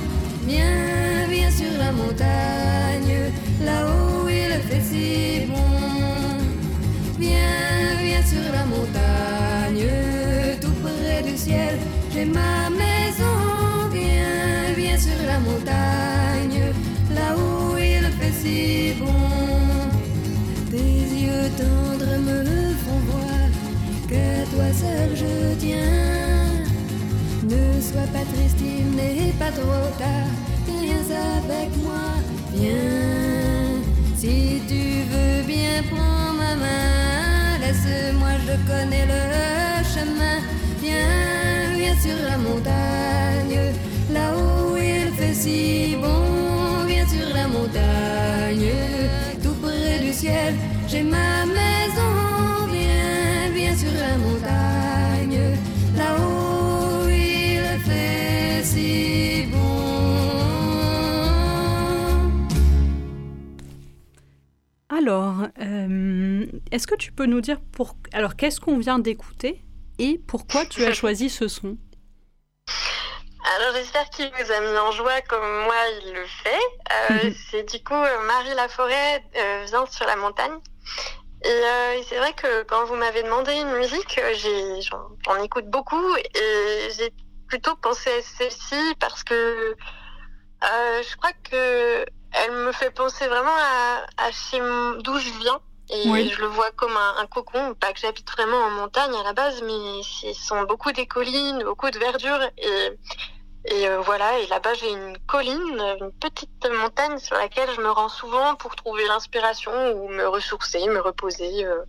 Viens, 0.47 1.27
viens 1.30 1.51
sur 1.51 1.71
la 1.77 1.91
montagne, 1.91 3.32
là-haut 3.63 4.01
sois 27.91 28.10
pas 28.13 28.25
triste, 28.34 28.60
il 28.60 28.95
n'est 28.95 29.34
pas 29.39 29.51
trop 29.51 29.88
tard. 29.97 30.32
Viens 30.82 31.08
avec 31.39 31.69
moi, 31.84 32.08
viens. 32.54 33.82
Si 34.15 34.62
tu 34.67 34.84
veux 35.12 35.43
bien, 35.45 35.84
prends 35.91 36.34
ma 36.34 36.56
main. 36.56 37.60
Laisse-moi, 37.62 38.34
je 38.45 38.56
connais 38.69 39.06
le 39.13 39.23
chemin. 39.93 40.38
Viens, 40.82 41.77
viens 41.77 41.97
sur 42.06 42.17
la 42.30 42.38
montagne, 42.38 43.73
là 44.13 44.25
où 44.38 44.77
il 44.77 45.12
fait 45.17 45.34
si 45.34 45.95
bon 46.01 46.32
sur 47.08 47.34
la 47.34 47.47
montagne, 47.47 48.71
tout 49.43 49.56
près 49.62 49.99
du 49.99 50.13
ciel. 50.13 50.54
J'ai 50.88 51.04
ma 51.04 51.45
maison, 51.45 51.71
si 58.72 59.46
bon. 59.52 59.58
Alors, 64.90 65.48
euh, 65.62 66.46
est-ce 66.72 66.88
que 66.88 66.96
tu 66.96 67.12
peux 67.12 67.26
nous 67.26 67.42
dire 67.42 67.60
pour... 67.72 67.96
Alors, 68.14 68.36
qu'est-ce 68.36 68.60
qu'on 68.60 68.78
vient 68.78 69.00
d'écouter 69.00 69.62
et 70.00 70.20
pourquoi 70.28 70.66
tu 70.66 70.84
as 70.86 70.94
choisi 70.94 71.30
ce 71.30 71.48
son? 71.48 71.78
Alors 73.58 73.74
j'espère 73.74 74.10
qu'il 74.12 74.30
vous 74.30 74.52
a 74.52 74.60
mis 74.62 74.78
en 74.78 74.92
joie 74.92 75.20
comme 75.22 75.64
moi 75.64 75.76
il 76.04 76.14
le 76.14 76.26
fait. 76.26 77.12
Euh, 77.12 77.32
c'est 77.50 77.70
du 77.70 77.84
coup 77.84 77.94
euh, 77.94 78.26
Marie 78.26 78.54
Laforêt 78.56 79.24
euh, 79.36 79.66
vient 79.68 79.86
sur 79.88 80.06
la 80.06 80.16
montagne. 80.16 80.58
Et, 81.44 82.04
c'est 82.08 82.18
vrai 82.18 82.34
que 82.34 82.64
quand 82.64 82.86
vous 82.86 82.96
m'avez 82.96 83.24
demandé 83.24 83.54
une 83.54 83.74
musique, 83.78 84.20
j'en 85.26 85.44
écoute 85.44 85.66
beaucoup 85.68 86.16
et 86.16 86.90
j'ai 86.98 87.12
plutôt 87.52 87.76
pensé 87.76 88.10
à 88.10 88.22
celle-ci 88.22 88.82
parce 89.00 89.24
que 89.24 89.76
je 90.62 91.16
crois 91.18 91.34
que 91.50 92.06
elle 92.34 92.52
me 92.66 92.72
fait 92.72 92.92
penser 92.92 93.28
vraiment 93.28 93.58
à, 94.18 94.32
chez 94.32 94.60
d'où 95.04 95.18
je 95.26 95.32
viens. 95.44 95.60
Et 95.94 96.30
je 96.30 96.40
le 96.40 96.48
vois 96.48 96.72
comme 96.72 96.96
un, 96.96 97.14
un, 97.22 97.28
cocon, 97.28 97.74
pas 97.76 97.92
que 97.92 98.00
j'habite 98.00 98.32
vraiment 98.32 98.62
en 98.68 98.70
montagne 98.70 99.14
à 99.14 99.24
la 99.24 99.34
base, 99.34 99.62
mais 99.64 100.02
ce 100.04 100.32
sont 100.34 100.64
beaucoup 100.64 100.94
des 100.94 101.06
collines, 101.06 101.62
beaucoup 101.64 101.90
de 101.92 102.00
verdure. 102.00 102.42
Et 102.58 102.98
Et 103.66 103.88
euh, 103.88 104.00
voilà, 104.02 104.40
et 104.40 104.48
là-bas 104.48 104.74
j'ai 104.74 104.92
une 104.92 105.18
colline, 105.28 105.80
une 106.00 106.12
petite 106.20 106.68
montagne 106.82 107.18
sur 107.20 107.36
laquelle 107.36 107.70
je 107.76 107.82
me 107.82 107.92
rends 107.92 108.10
souvent 108.10 108.56
pour 108.56 108.76
trouver 108.76 109.06
l'inspiration 109.08 109.72
ou 109.96 110.08
me 110.10 110.26
ressourcer, 110.28 110.84
me 110.88 111.00
reposer. 111.00 111.66
euh. 111.66 111.84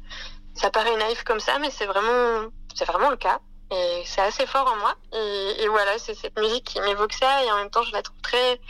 Ça 0.54 0.70
paraît 0.70 0.96
naïf 0.98 1.22
comme 1.24 1.40
ça, 1.40 1.58
mais 1.60 1.70
c'est 1.70 1.86
vraiment, 1.86 2.50
c'est 2.74 2.84
vraiment 2.84 3.08
le 3.10 3.16
cas. 3.16 3.38
Et 3.72 4.02
c'est 4.04 4.20
assez 4.20 4.46
fort 4.46 4.70
en 4.70 4.76
moi. 4.76 4.94
Et, 5.14 5.62
et 5.62 5.68
voilà, 5.68 5.98
c'est 5.98 6.14
cette 6.14 6.38
musique 6.38 6.64
qui 6.64 6.80
m'évoque 6.80 7.14
ça, 7.14 7.44
et 7.44 7.50
en 7.50 7.56
même 7.56 7.70
temps 7.70 7.82
je 7.82 7.92
la 7.92 8.02
trouve 8.02 8.20
très 8.20 8.60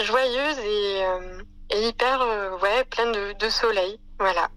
joyeuse 0.00 0.58
et, 0.58 1.04
euh, 1.04 1.42
et 1.70 1.88
hyper, 1.88 2.22
euh, 2.22 2.56
ouais, 2.58 2.84
pleine 2.84 3.12
de, 3.12 3.32
de 3.38 3.48
soleil. 3.50 3.98
Voilà. 4.18 4.48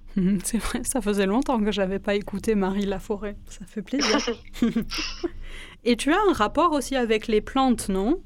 C'est 0.44 0.58
vrai, 0.58 0.84
ça 0.84 1.02
faisait 1.02 1.26
longtemps 1.26 1.60
que 1.64 1.72
j'avais 1.72 2.00
pas 2.00 2.14
écouté 2.16 2.56
Marie 2.56 2.86
Laforêt. 2.86 3.36
Ça 3.50 3.66
fait 3.66 3.82
plaisir. 3.82 4.18
Et 5.86 5.96
tu 5.96 6.14
as 6.14 6.20
un 6.30 6.34
rapport 6.34 6.74
aussi 6.74 6.96
avec 6.96 7.28
les 7.28 7.42
plantes, 7.42 7.88
non? 7.90 8.22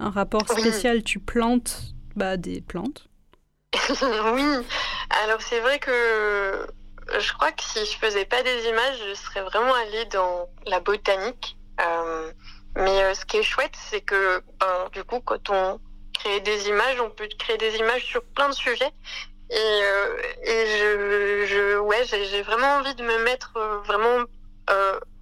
Un 0.00 0.10
rapport 0.10 0.44
Oui. 0.54 0.60
spécial, 0.62 1.02
tu 1.02 1.18
plantes 1.18 1.94
bah, 2.16 2.36
des 2.36 2.60
plantes? 2.62 3.08
oui, 4.34 4.44
alors 5.24 5.40
c'est 5.40 5.60
vrai 5.60 5.78
que 5.78 6.66
je 7.18 7.32
crois 7.34 7.52
que 7.52 7.62
si 7.62 7.84
je 7.84 7.96
faisais 7.98 8.24
pas 8.24 8.42
des 8.42 8.66
images, 8.68 8.98
je 9.08 9.14
serais 9.14 9.42
vraiment 9.42 9.74
allée 9.74 10.04
dans 10.06 10.48
la 10.66 10.80
botanique. 10.80 11.56
Euh, 11.80 12.32
mais 12.76 13.02
euh, 13.02 13.14
ce 13.14 13.24
qui 13.24 13.38
est 13.38 13.42
chouette, 13.42 13.74
c'est 13.90 14.00
que 14.00 14.42
ben, 14.60 14.88
du 14.92 15.04
coup, 15.04 15.20
quand 15.20 15.50
on 15.50 15.80
crée 16.12 16.40
des 16.40 16.68
images, 16.68 17.00
on 17.00 17.10
peut 17.10 17.28
créer 17.38 17.58
des 17.58 17.76
images 17.76 18.04
sur 18.04 18.22
plein 18.24 18.48
de 18.48 18.54
sujets. 18.54 18.92
Et, 19.50 19.56
euh, 19.56 20.16
je, 21.46 21.78
ouais, 21.78 22.04
j'ai 22.04 22.42
vraiment 22.42 22.76
envie 22.76 22.94
de 22.94 23.02
me 23.04 23.22
mettre 23.24 23.52
vraiment 23.86 24.24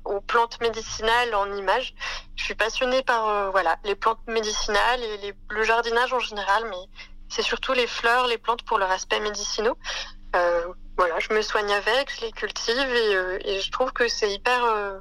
aux 0.05 0.21
plantes 0.21 0.61
médicinales 0.61 1.35
en 1.35 1.53
images. 1.57 1.95
Je 2.37 2.45
suis 2.45 2.55
passionnée 2.55 3.03
par 3.03 3.51
voilà 3.51 3.77
les 3.85 3.95
plantes 3.95 4.21
médicinales 4.27 5.03
et 5.03 5.17
les- 5.19 5.35
le 5.51 5.63
jardinage 5.65 6.13
en 6.13 6.19
général, 6.21 6.65
mais 6.71 6.77
c'est 7.29 7.43
surtout 7.43 7.73
les 7.73 7.87
fleurs, 7.87 8.27
les 8.27 8.39
plantes 8.39 8.63
pour 8.63 8.79
leur 8.79 8.91
aspect 8.91 9.21
médicinaux. 9.21 9.77
Voilà, 10.97 11.19
je 11.19 11.33
me 11.33 11.43
soigne 11.43 11.73
avec, 11.73 12.11
je 12.17 12.27
les 12.27 12.33
cultive 12.33 12.77
et, 12.77 13.15
euh, 13.15 13.39
et 13.45 13.61
je 13.61 13.71
trouve 13.71 13.93
que 13.93 14.09
c'est 14.09 14.33
hyper 14.33 14.65
euh, 14.65 15.01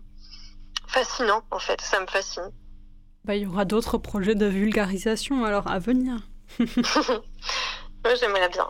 fascinant 0.87 1.43
en 1.51 1.59
fait, 1.59 1.81
ça 1.81 1.99
me 1.99 2.07
fascine. 2.07 2.51
Bah, 3.23 3.35
il 3.35 3.43
y 3.43 3.45
aura 3.45 3.65
d'autres 3.65 3.97
projets 3.97 4.35
de 4.35 4.47
vulgarisation 4.47 5.45
alors 5.45 5.69
à 5.69 5.79
venir. 5.79 6.27
J'aimerais 8.19 8.49
bien. 8.49 8.67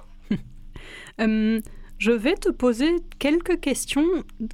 Euh, 1.20 1.62
je 1.98 2.12
vais 2.12 2.36
te 2.36 2.50
poser 2.50 2.98
quelques 3.18 3.60
questions 3.60 4.08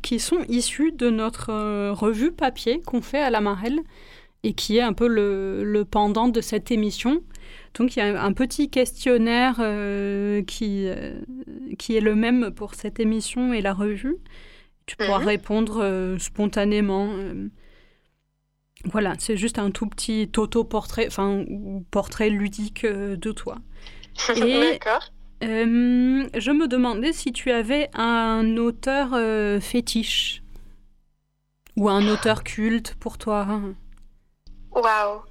qui 0.03 0.19
sont 0.19 0.43
issues 0.49 0.91
de 0.91 1.09
notre 1.09 1.51
euh, 1.51 1.93
revue 1.93 2.31
papier 2.31 2.81
qu'on 2.81 3.01
fait 3.01 3.21
à 3.21 3.29
la 3.29 3.41
Marelle 3.41 3.79
et 4.43 4.53
qui 4.53 4.77
est 4.77 4.81
un 4.81 4.93
peu 4.93 5.07
le, 5.07 5.63
le 5.63 5.83
pendant 5.83 6.27
de 6.27 6.41
cette 6.41 6.69
émission. 6.69 7.23
Donc 7.73 7.95
il 7.95 7.99
y 7.99 8.01
a 8.01 8.23
un 8.23 8.33
petit 8.33 8.69
questionnaire 8.69 9.57
euh, 9.59 10.41
qui, 10.43 10.87
euh, 10.87 11.19
qui 11.77 11.95
est 11.95 12.01
le 12.01 12.15
même 12.15 12.51
pour 12.51 12.75
cette 12.75 12.99
émission 12.99 13.53
et 13.53 13.61
la 13.61 13.73
revue. 13.73 14.17
Tu 14.85 14.95
pourras 14.95 15.19
Mhm. 15.19 15.25
répondre 15.25 15.81
euh, 15.83 16.17
spontanément. 16.17 17.13
Voilà, 18.85 19.15
c'est 19.19 19.37
juste 19.37 19.59
un 19.59 19.71
tout 19.71 19.87
petit 19.87 20.31
auto-portrait, 20.37 21.07
enfin, 21.07 21.43
portrait 21.91 22.29
ludique 22.29 22.85
de 22.85 23.31
toi. 23.31 23.57
D'accord. 24.27 25.11
Je 25.41 26.51
me 26.51 26.67
demandais 26.67 27.11
si 27.13 27.31
tu 27.31 27.51
avais 27.51 27.89
un 27.93 28.57
auteur 28.57 29.11
fétiche 29.61 30.41
ou 31.75 31.89
un 31.89 32.07
auteur 32.07 32.43
culte 32.43 32.95
pour 32.95 33.17
toi. 33.17 33.59
Waouh. 34.71 35.21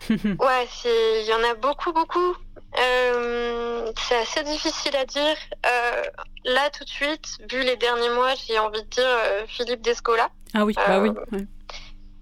Ouais, 0.10 0.68
il 0.84 1.24
y 1.28 1.34
en 1.34 1.42
a 1.50 1.54
beaucoup, 1.54 1.92
beaucoup. 1.92 2.36
Euh, 2.78 3.90
c'est 4.08 4.16
assez 4.16 4.42
difficile 4.44 4.94
à 4.96 5.04
dire. 5.04 5.36
Euh, 5.66 6.02
là, 6.44 6.68
tout 6.70 6.84
de 6.84 6.88
suite, 6.88 7.38
vu 7.50 7.62
les 7.62 7.76
derniers 7.76 8.10
mois, 8.10 8.34
j'ai 8.46 8.58
envie 8.58 8.82
de 8.82 8.88
dire 8.88 9.04
euh, 9.06 9.44
Philippe 9.48 9.80
Descola. 9.82 10.28
Ah 10.54 10.64
oui, 10.64 10.74
bah 10.74 11.00
oui. 11.00 11.10
ouais. 11.32 11.44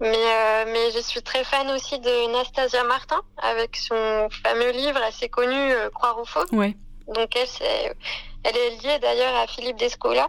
Mais, 0.01 0.65
mais 0.65 0.91
je 0.91 0.99
suis 0.99 1.21
très 1.21 1.43
fan 1.43 1.69
aussi 1.71 1.99
de 1.99 2.31
Nastasia 2.33 2.83
Martin, 2.83 3.21
avec 3.37 3.75
son 3.77 4.27
fameux 4.43 4.71
livre 4.71 5.01
assez 5.03 5.29
connu, 5.29 5.73
Croire 5.93 6.19
ou 6.19 6.25
faux. 6.25 6.45
Ouais. 6.51 6.75
Donc 7.07 7.33
elle, 7.35 7.47
c'est- 7.47 7.95
elle 8.43 8.57
est 8.57 8.69
liée 8.81 8.99
d'ailleurs 8.99 9.35
à 9.35 9.47
Philippe 9.47 9.77
Descola. 9.77 10.27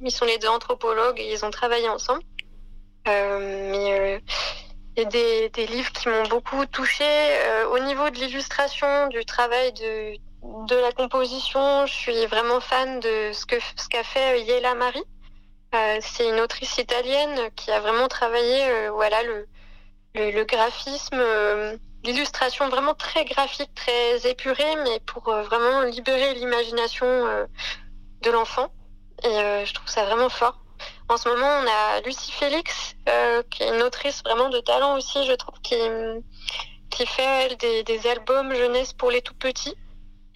Ils 0.00 0.10
sont 0.10 0.24
les 0.24 0.38
deux 0.38 0.48
anthropologues 0.48 1.20
et 1.20 1.32
ils 1.32 1.44
ont 1.44 1.50
travaillé 1.50 1.88
ensemble. 1.88 2.22
Mais 3.06 4.20
des, 5.04 5.66
livres 5.66 5.92
qui 5.92 6.08
m'ont 6.08 6.26
beaucoup 6.28 6.66
touchée. 6.66 7.04
Euh, 7.04 7.68
au 7.68 7.78
niveau 7.80 8.10
de 8.10 8.16
l'illustration, 8.16 9.08
du 9.08 9.24
travail 9.24 9.72
de, 9.72 10.74
la 10.74 10.92
composition, 10.92 11.86
je 11.86 11.92
suis 11.92 12.26
vraiment 12.26 12.60
fan 12.60 13.00
de 13.00 13.32
ce 13.32 13.46
que 13.46 13.56
ce 13.76 13.88
qu'a 13.88 14.02
fait 14.04 14.34
euh, 14.34 14.36
Yela 14.38 14.74
Marie. 14.74 15.04
Euh, 15.74 15.98
c'est 16.00 16.28
une 16.28 16.40
autrice 16.40 16.78
italienne 16.78 17.50
qui 17.54 17.70
a 17.70 17.80
vraiment 17.80 18.08
travaillé 18.08 18.88
voilà 18.90 19.22
le, 19.22 19.46
le, 20.16 20.32
le 20.32 20.44
graphisme, 20.44 21.22
l'illustration 22.02 22.68
vraiment 22.68 22.94
très 22.94 23.24
graphique, 23.24 23.72
très 23.74 24.28
épurée, 24.28 24.76
mais 24.84 24.98
pour 25.06 25.22
vraiment 25.22 25.82
libérer 25.82 26.34
l'imagination 26.34 27.06
de 28.22 28.30
l'enfant. 28.30 28.72
Et 29.22 29.64
je 29.64 29.72
trouve 29.72 29.88
ça 29.88 30.04
vraiment 30.06 30.28
fort. 30.28 30.59
En 31.10 31.16
ce 31.16 31.28
moment, 31.28 31.48
on 31.48 31.66
a 31.66 32.00
Lucie 32.02 32.30
Félix, 32.30 32.94
euh, 33.08 33.42
qui 33.50 33.64
est 33.64 33.74
une 33.74 33.82
autrice 33.82 34.22
vraiment 34.22 34.48
de 34.48 34.60
talent 34.60 34.96
aussi, 34.96 35.26
je 35.26 35.32
trouve, 35.32 35.60
qui, 35.60 35.74
fait 37.04 37.22
elle, 37.24 37.56
des, 37.56 38.06
albums 38.06 38.54
jeunesse 38.54 38.92
pour 38.92 39.10
les 39.10 39.20
tout 39.20 39.34
petits. 39.34 39.74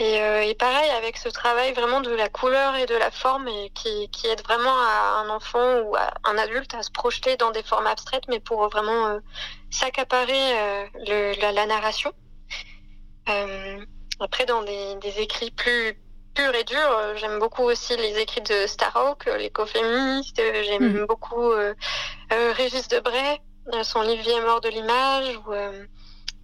Et, 0.01 0.21
euh, 0.21 0.43
et 0.43 0.57
pareil, 0.57 0.91
avec 0.91 1.17
ce 1.17 1.29
travail 1.29 1.73
vraiment 1.75 2.01
de 2.01 2.11
la 2.11 2.29
couleur 2.29 2.75
et 2.75 2.87
de 2.87 2.97
la 2.97 3.13
forme, 3.13 3.47
et 3.47 3.71
qui, 3.71 4.27
aide 4.27 4.43
vraiment 4.43 4.77
à 4.77 5.23
un 5.25 5.29
enfant 5.29 5.83
ou 5.83 5.95
à 5.95 6.13
un 6.25 6.37
adulte 6.39 6.75
à 6.75 6.83
se 6.83 6.91
projeter 6.91 7.37
dans 7.37 7.53
des 7.53 7.63
formes 7.63 7.87
abstraites, 7.87 8.27
mais 8.27 8.41
pour 8.41 8.69
vraiment 8.69 9.07
euh, 9.07 9.21
s'accaparer 9.71 10.89
la, 11.07 11.67
narration. 11.67 12.13
Après, 14.19 14.45
dans 14.45 14.63
des 14.63 15.21
écrits 15.21 15.53
plus 15.53 15.97
purs 16.35 16.55
et 16.55 16.65
durs, 16.65 16.79
euh, 16.99 17.15
j'aime 17.17 17.39
beaucoup 17.39 17.63
aussi 17.63 17.97
les 17.97 18.19
écrits 18.19 18.41
de 18.43 18.67
Starhawk, 18.67 19.27
euh, 19.27 19.37
l'écoféministe, 19.39 20.39
euh, 20.41 20.63
j'aime 20.65 20.93
Mhm. 20.93 21.07
beaucoup 21.07 21.51
euh, 21.53 21.75
euh, 22.33 22.53
Régis 22.57 22.89
Debray, 22.89 23.41
son 23.83 24.03
livre 24.03 24.23
Vie 24.23 24.31
et 24.33 24.41
mort 24.41 24.61
de 24.61 24.69
l'image, 24.69 25.39
ou 25.47 25.53
euh, 25.53 25.85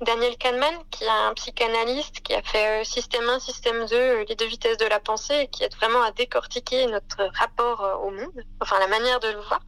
Daniel 0.01 0.37
Kahneman, 0.39 0.75
qui 0.91 1.05
est 1.05 1.09
un 1.09 1.35
psychanalyste 1.35 2.21
qui 2.23 2.33
a 2.35 2.43
fait 2.43 2.83
Système 2.85 3.29
1, 3.29 3.39
Système 3.41 3.85
2, 3.87 3.97
euh, 3.97 4.25
les 4.29 4.35
deux 4.37 4.47
vitesses 4.47 4.79
de 4.79 4.87
la 4.87 5.01
pensée, 5.01 5.41
et 5.43 5.49
qui 5.49 5.65
aide 5.65 5.75
vraiment 5.75 6.03
à 6.03 6.13
décortiquer 6.13 6.87
notre 6.87 7.29
rapport 7.39 8.01
au 8.05 8.11
monde, 8.11 8.43
enfin 8.61 8.79
la 8.79 8.87
manière 8.87 9.21
de 9.21 9.29
le 9.29 9.41
voir. 9.41 9.61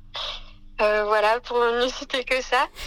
Voilà, 0.79 1.39
pour 1.41 1.59
ne 1.83 1.87
citer 1.89 2.25
que 2.25 2.41
ça. 2.43 2.67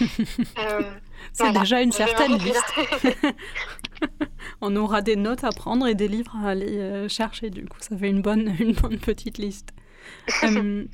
C'est 1.32 1.42
voilà. 1.44 1.60
déjà 1.60 1.80
une 1.80 1.92
certaine 1.92 2.36
liste. 2.38 2.74
On 4.60 4.74
aura 4.76 5.02
des 5.02 5.16
notes 5.16 5.44
à 5.44 5.50
prendre 5.50 5.86
et 5.86 5.94
des 5.94 6.08
livres 6.08 6.34
à 6.42 6.50
aller 6.50 6.78
euh, 6.78 7.08
chercher. 7.08 7.50
Du 7.50 7.66
coup, 7.66 7.78
ça 7.80 7.96
fait 7.96 8.08
une 8.08 8.22
bonne, 8.22 8.54
une 8.60 8.72
bonne 8.72 8.98
petite 8.98 9.38
liste. 9.38 9.70
Euh, 10.44 10.84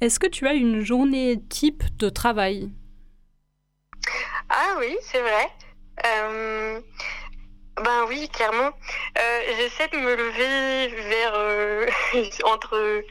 Est-ce 0.00 0.18
que 0.18 0.26
tu 0.26 0.48
as 0.48 0.54
une 0.54 0.80
journée 0.80 1.40
type 1.48 1.84
de 1.96 2.08
travail? 2.08 2.72
Ah 4.48 4.74
oui, 4.80 4.96
c'est 5.00 5.20
vrai. 5.20 5.48
Euh, 6.04 6.80
ben 7.76 8.04
oui, 8.08 8.28
clairement. 8.28 8.70
J'essaie 9.56 9.86
de 9.88 9.98
me 9.98 10.16
lever 10.16 10.88
vers 11.08 12.26
entre 12.52 13.04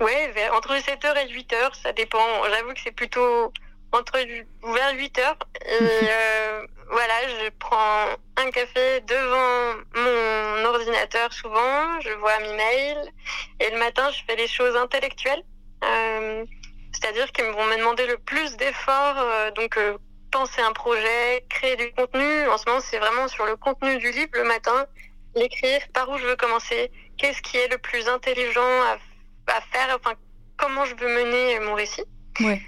ouais, 0.00 0.30
vers, 0.32 0.54
entre 0.54 0.74
7h 0.76 1.26
et 1.26 1.32
8h, 1.32 1.80
ça 1.82 1.92
dépend. 1.92 2.44
J'avoue 2.48 2.72
que 2.72 2.80
c'est 2.84 2.94
plutôt 2.94 3.52
entre 3.92 4.18
vers 4.18 4.94
8h 4.94 5.34
et 5.66 5.78
euh, 5.82 6.66
voilà, 6.90 7.14
je 7.28 7.50
prends 7.58 8.06
un 8.36 8.50
café 8.50 9.00
devant 9.02 9.74
mon 9.94 10.64
ordinateur 10.64 11.32
souvent, 11.32 12.00
je 12.00 12.10
vois 12.18 12.38
mes 12.40 12.54
mails 12.54 13.12
et 13.60 13.70
le 13.70 13.78
matin, 13.78 14.10
je 14.10 14.22
fais 14.26 14.36
les 14.36 14.48
choses 14.48 14.76
intellectuelles. 14.76 15.42
Euh, 15.84 16.44
c'est-à-dire 16.92 17.30
qu'ils 17.32 17.46
vont 17.46 17.64
me 17.64 17.78
demander 17.78 18.06
le 18.06 18.18
plus 18.18 18.56
d'efforts, 18.56 19.18
euh, 19.18 19.50
donc 19.52 19.78
penser 20.30 20.60
un 20.62 20.72
projet, 20.72 21.44
créer 21.48 21.76
du 21.76 21.92
contenu. 21.92 22.48
En 22.48 22.58
ce 22.58 22.68
moment, 22.68 22.80
c'est 22.80 22.98
vraiment 22.98 23.28
sur 23.28 23.46
le 23.46 23.56
contenu 23.56 23.98
du 23.98 24.10
livre 24.10 24.30
le 24.34 24.44
matin, 24.44 24.86
l'écrire, 25.34 25.80
par 25.92 26.08
où 26.10 26.18
je 26.18 26.26
veux 26.26 26.36
commencer, 26.36 26.90
qu'est-ce 27.18 27.42
qui 27.42 27.56
est 27.56 27.68
le 27.68 27.78
plus 27.78 28.08
intelligent 28.08 28.60
à, 28.60 28.98
à 29.52 29.60
faire, 29.72 29.96
enfin, 29.98 30.14
comment 30.56 30.84
je 30.84 30.94
veux 30.94 31.08
mener 31.08 31.58
mon 31.60 31.74
récit. 31.74 32.04
Ouais. 32.40 32.60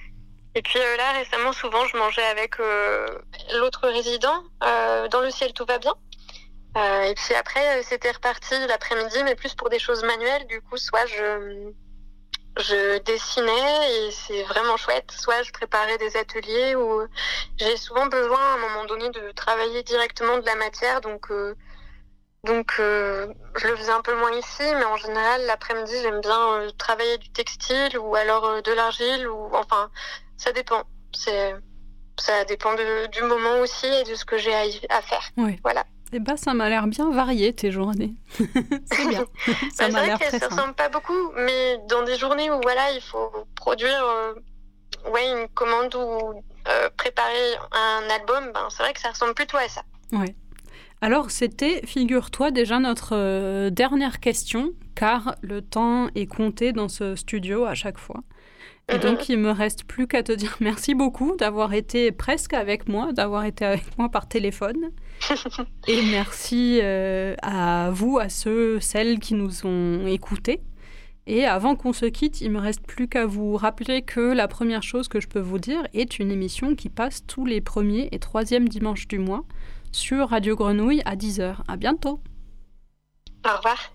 Et 0.54 0.62
puis 0.62 0.78
euh, 0.78 0.96
là, 0.96 1.12
récemment, 1.12 1.52
souvent, 1.52 1.86
je 1.86 1.96
mangeais 1.96 2.24
avec 2.24 2.60
euh, 2.60 3.06
l'autre 3.54 3.88
résident. 3.88 4.44
euh, 4.62 5.08
dans 5.08 5.20
le 5.20 5.30
ciel, 5.30 5.52
tout 5.52 5.64
va 5.66 5.78
bien. 5.78 5.94
Et 6.76 7.14
puis 7.14 7.34
après, 7.34 7.84
c'était 7.84 8.10
reparti 8.10 8.54
l'après-midi, 8.66 9.22
mais 9.24 9.36
plus 9.36 9.54
pour 9.54 9.70
des 9.70 9.78
choses 9.78 10.02
manuelles. 10.02 10.44
Du 10.48 10.60
coup, 10.60 10.76
soit 10.76 11.06
je, 11.06 11.70
je 12.58 12.98
dessinais 12.98 14.06
et 14.06 14.10
c'est 14.10 14.42
vraiment 14.42 14.76
chouette. 14.76 15.12
Soit 15.12 15.44
je 15.44 15.52
préparais 15.52 15.98
des 15.98 16.16
ateliers 16.16 16.74
où 16.74 17.02
j'ai 17.58 17.76
souvent 17.76 18.06
besoin 18.06 18.40
à 18.40 18.54
un 18.54 18.56
moment 18.56 18.84
donné 18.86 19.08
de 19.10 19.30
travailler 19.32 19.84
directement 19.84 20.38
de 20.38 20.46
la 20.46 20.56
matière, 20.56 21.00
donc 21.00 21.30
donc 22.42 22.74
je 22.78 23.66
le 23.68 23.76
faisais 23.76 23.92
un 23.92 24.02
peu 24.02 24.18
moins 24.18 24.32
ici, 24.32 24.62
mais 24.62 24.84
en 24.84 24.96
général 24.96 25.46
l'après-midi 25.46 25.94
j'aime 26.02 26.20
bien 26.20 26.66
travailler 26.76 27.18
du 27.18 27.30
textile 27.30 27.96
ou 27.98 28.16
alors 28.16 28.62
de 28.62 28.72
l'argile 28.72 29.28
ou 29.28 29.48
enfin 29.54 29.90
ça 30.36 30.52
dépend. 30.52 30.82
C'est 31.12 31.54
ça 32.18 32.44
dépend 32.44 32.74
du 33.12 33.22
moment 33.22 33.60
aussi 33.60 33.86
et 33.86 34.04
de 34.04 34.14
ce 34.14 34.24
que 34.24 34.38
j'ai 34.38 34.54
à, 34.54 35.02
faire. 35.02 35.30
Oui. 35.36 35.58
Voilà. 35.62 35.84
Eh 36.12 36.20
ben, 36.20 36.36
ça 36.36 36.54
m'a 36.54 36.68
l'air 36.68 36.86
bien 36.86 37.10
varié 37.10 37.52
tes 37.52 37.72
journées. 37.72 38.14
c'est 38.38 39.08
bien. 39.08 39.24
ça 39.74 39.88
m'a 39.88 40.06
l'air 40.06 40.18
très. 40.18 40.38
Ça 40.38 40.48
ressemble 40.48 40.74
pas 40.74 40.88
beaucoup, 40.88 41.32
mais 41.36 41.78
dans 41.88 42.04
des 42.04 42.16
journées 42.16 42.50
où 42.50 42.60
voilà, 42.62 42.92
il 42.92 43.00
faut 43.00 43.32
produire 43.56 44.04
euh, 44.04 44.34
ouais, 45.10 45.28
une 45.28 45.48
commande 45.48 45.94
ou 45.96 46.42
euh, 46.68 46.88
préparer 46.96 47.56
un 47.72 48.08
album, 48.14 48.52
ben, 48.52 48.68
c'est 48.70 48.82
vrai 48.82 48.92
que 48.92 49.00
ça 49.00 49.10
ressemble 49.10 49.34
plutôt 49.34 49.56
à 49.56 49.68
ça. 49.68 49.82
Ouais. 50.12 50.36
Alors, 51.00 51.30
c'était, 51.30 51.84
figure-toi, 51.84 52.50
déjà 52.50 52.78
notre 52.78 53.14
euh, 53.16 53.70
dernière 53.70 54.20
question, 54.20 54.72
car 54.94 55.34
le 55.42 55.62
temps 55.62 56.08
est 56.14 56.26
compté 56.26 56.72
dans 56.72 56.88
ce 56.88 57.16
studio 57.16 57.64
à 57.64 57.74
chaque 57.74 57.98
fois. 57.98 58.20
Et 58.92 58.98
donc, 58.98 59.28
il 59.28 59.38
me 59.38 59.50
reste 59.50 59.84
plus 59.84 60.06
qu'à 60.06 60.22
te 60.22 60.32
dire 60.32 60.56
merci 60.60 60.94
beaucoup 60.94 61.36
d'avoir 61.36 61.72
été 61.74 62.12
presque 62.12 62.54
avec 62.54 62.88
moi, 62.88 63.12
d'avoir 63.12 63.44
été 63.44 63.64
avec 63.64 63.98
moi 63.98 64.08
par 64.08 64.28
téléphone. 64.28 64.90
Et 65.88 66.02
merci 66.02 66.80
euh, 66.82 67.34
à 67.42 67.90
vous, 67.92 68.18
à 68.18 68.28
ceux, 68.28 68.80
celles 68.80 69.18
qui 69.18 69.34
nous 69.34 69.66
ont 69.66 70.06
écoutés. 70.06 70.60
Et 71.26 71.46
avant 71.46 71.74
qu'on 71.74 71.94
se 71.94 72.04
quitte, 72.04 72.42
il 72.42 72.50
me 72.50 72.60
reste 72.60 72.86
plus 72.86 73.08
qu'à 73.08 73.24
vous 73.24 73.56
rappeler 73.56 74.02
que 74.02 74.20
la 74.20 74.46
première 74.46 74.82
chose 74.82 75.08
que 75.08 75.20
je 75.20 75.28
peux 75.28 75.40
vous 75.40 75.58
dire 75.58 75.82
est 75.94 76.18
une 76.18 76.30
émission 76.30 76.74
qui 76.74 76.90
passe 76.90 77.24
tous 77.26 77.46
les 77.46 77.62
premiers 77.62 78.10
et 78.12 78.18
troisièmes 78.18 78.68
dimanches 78.68 79.08
du 79.08 79.18
mois 79.18 79.44
sur 79.90 80.28
Radio 80.28 80.54
Grenouille 80.54 81.00
à 81.06 81.16
10h. 81.16 81.56
À 81.66 81.76
bientôt. 81.76 82.20
Au 83.46 83.56
revoir. 83.56 83.94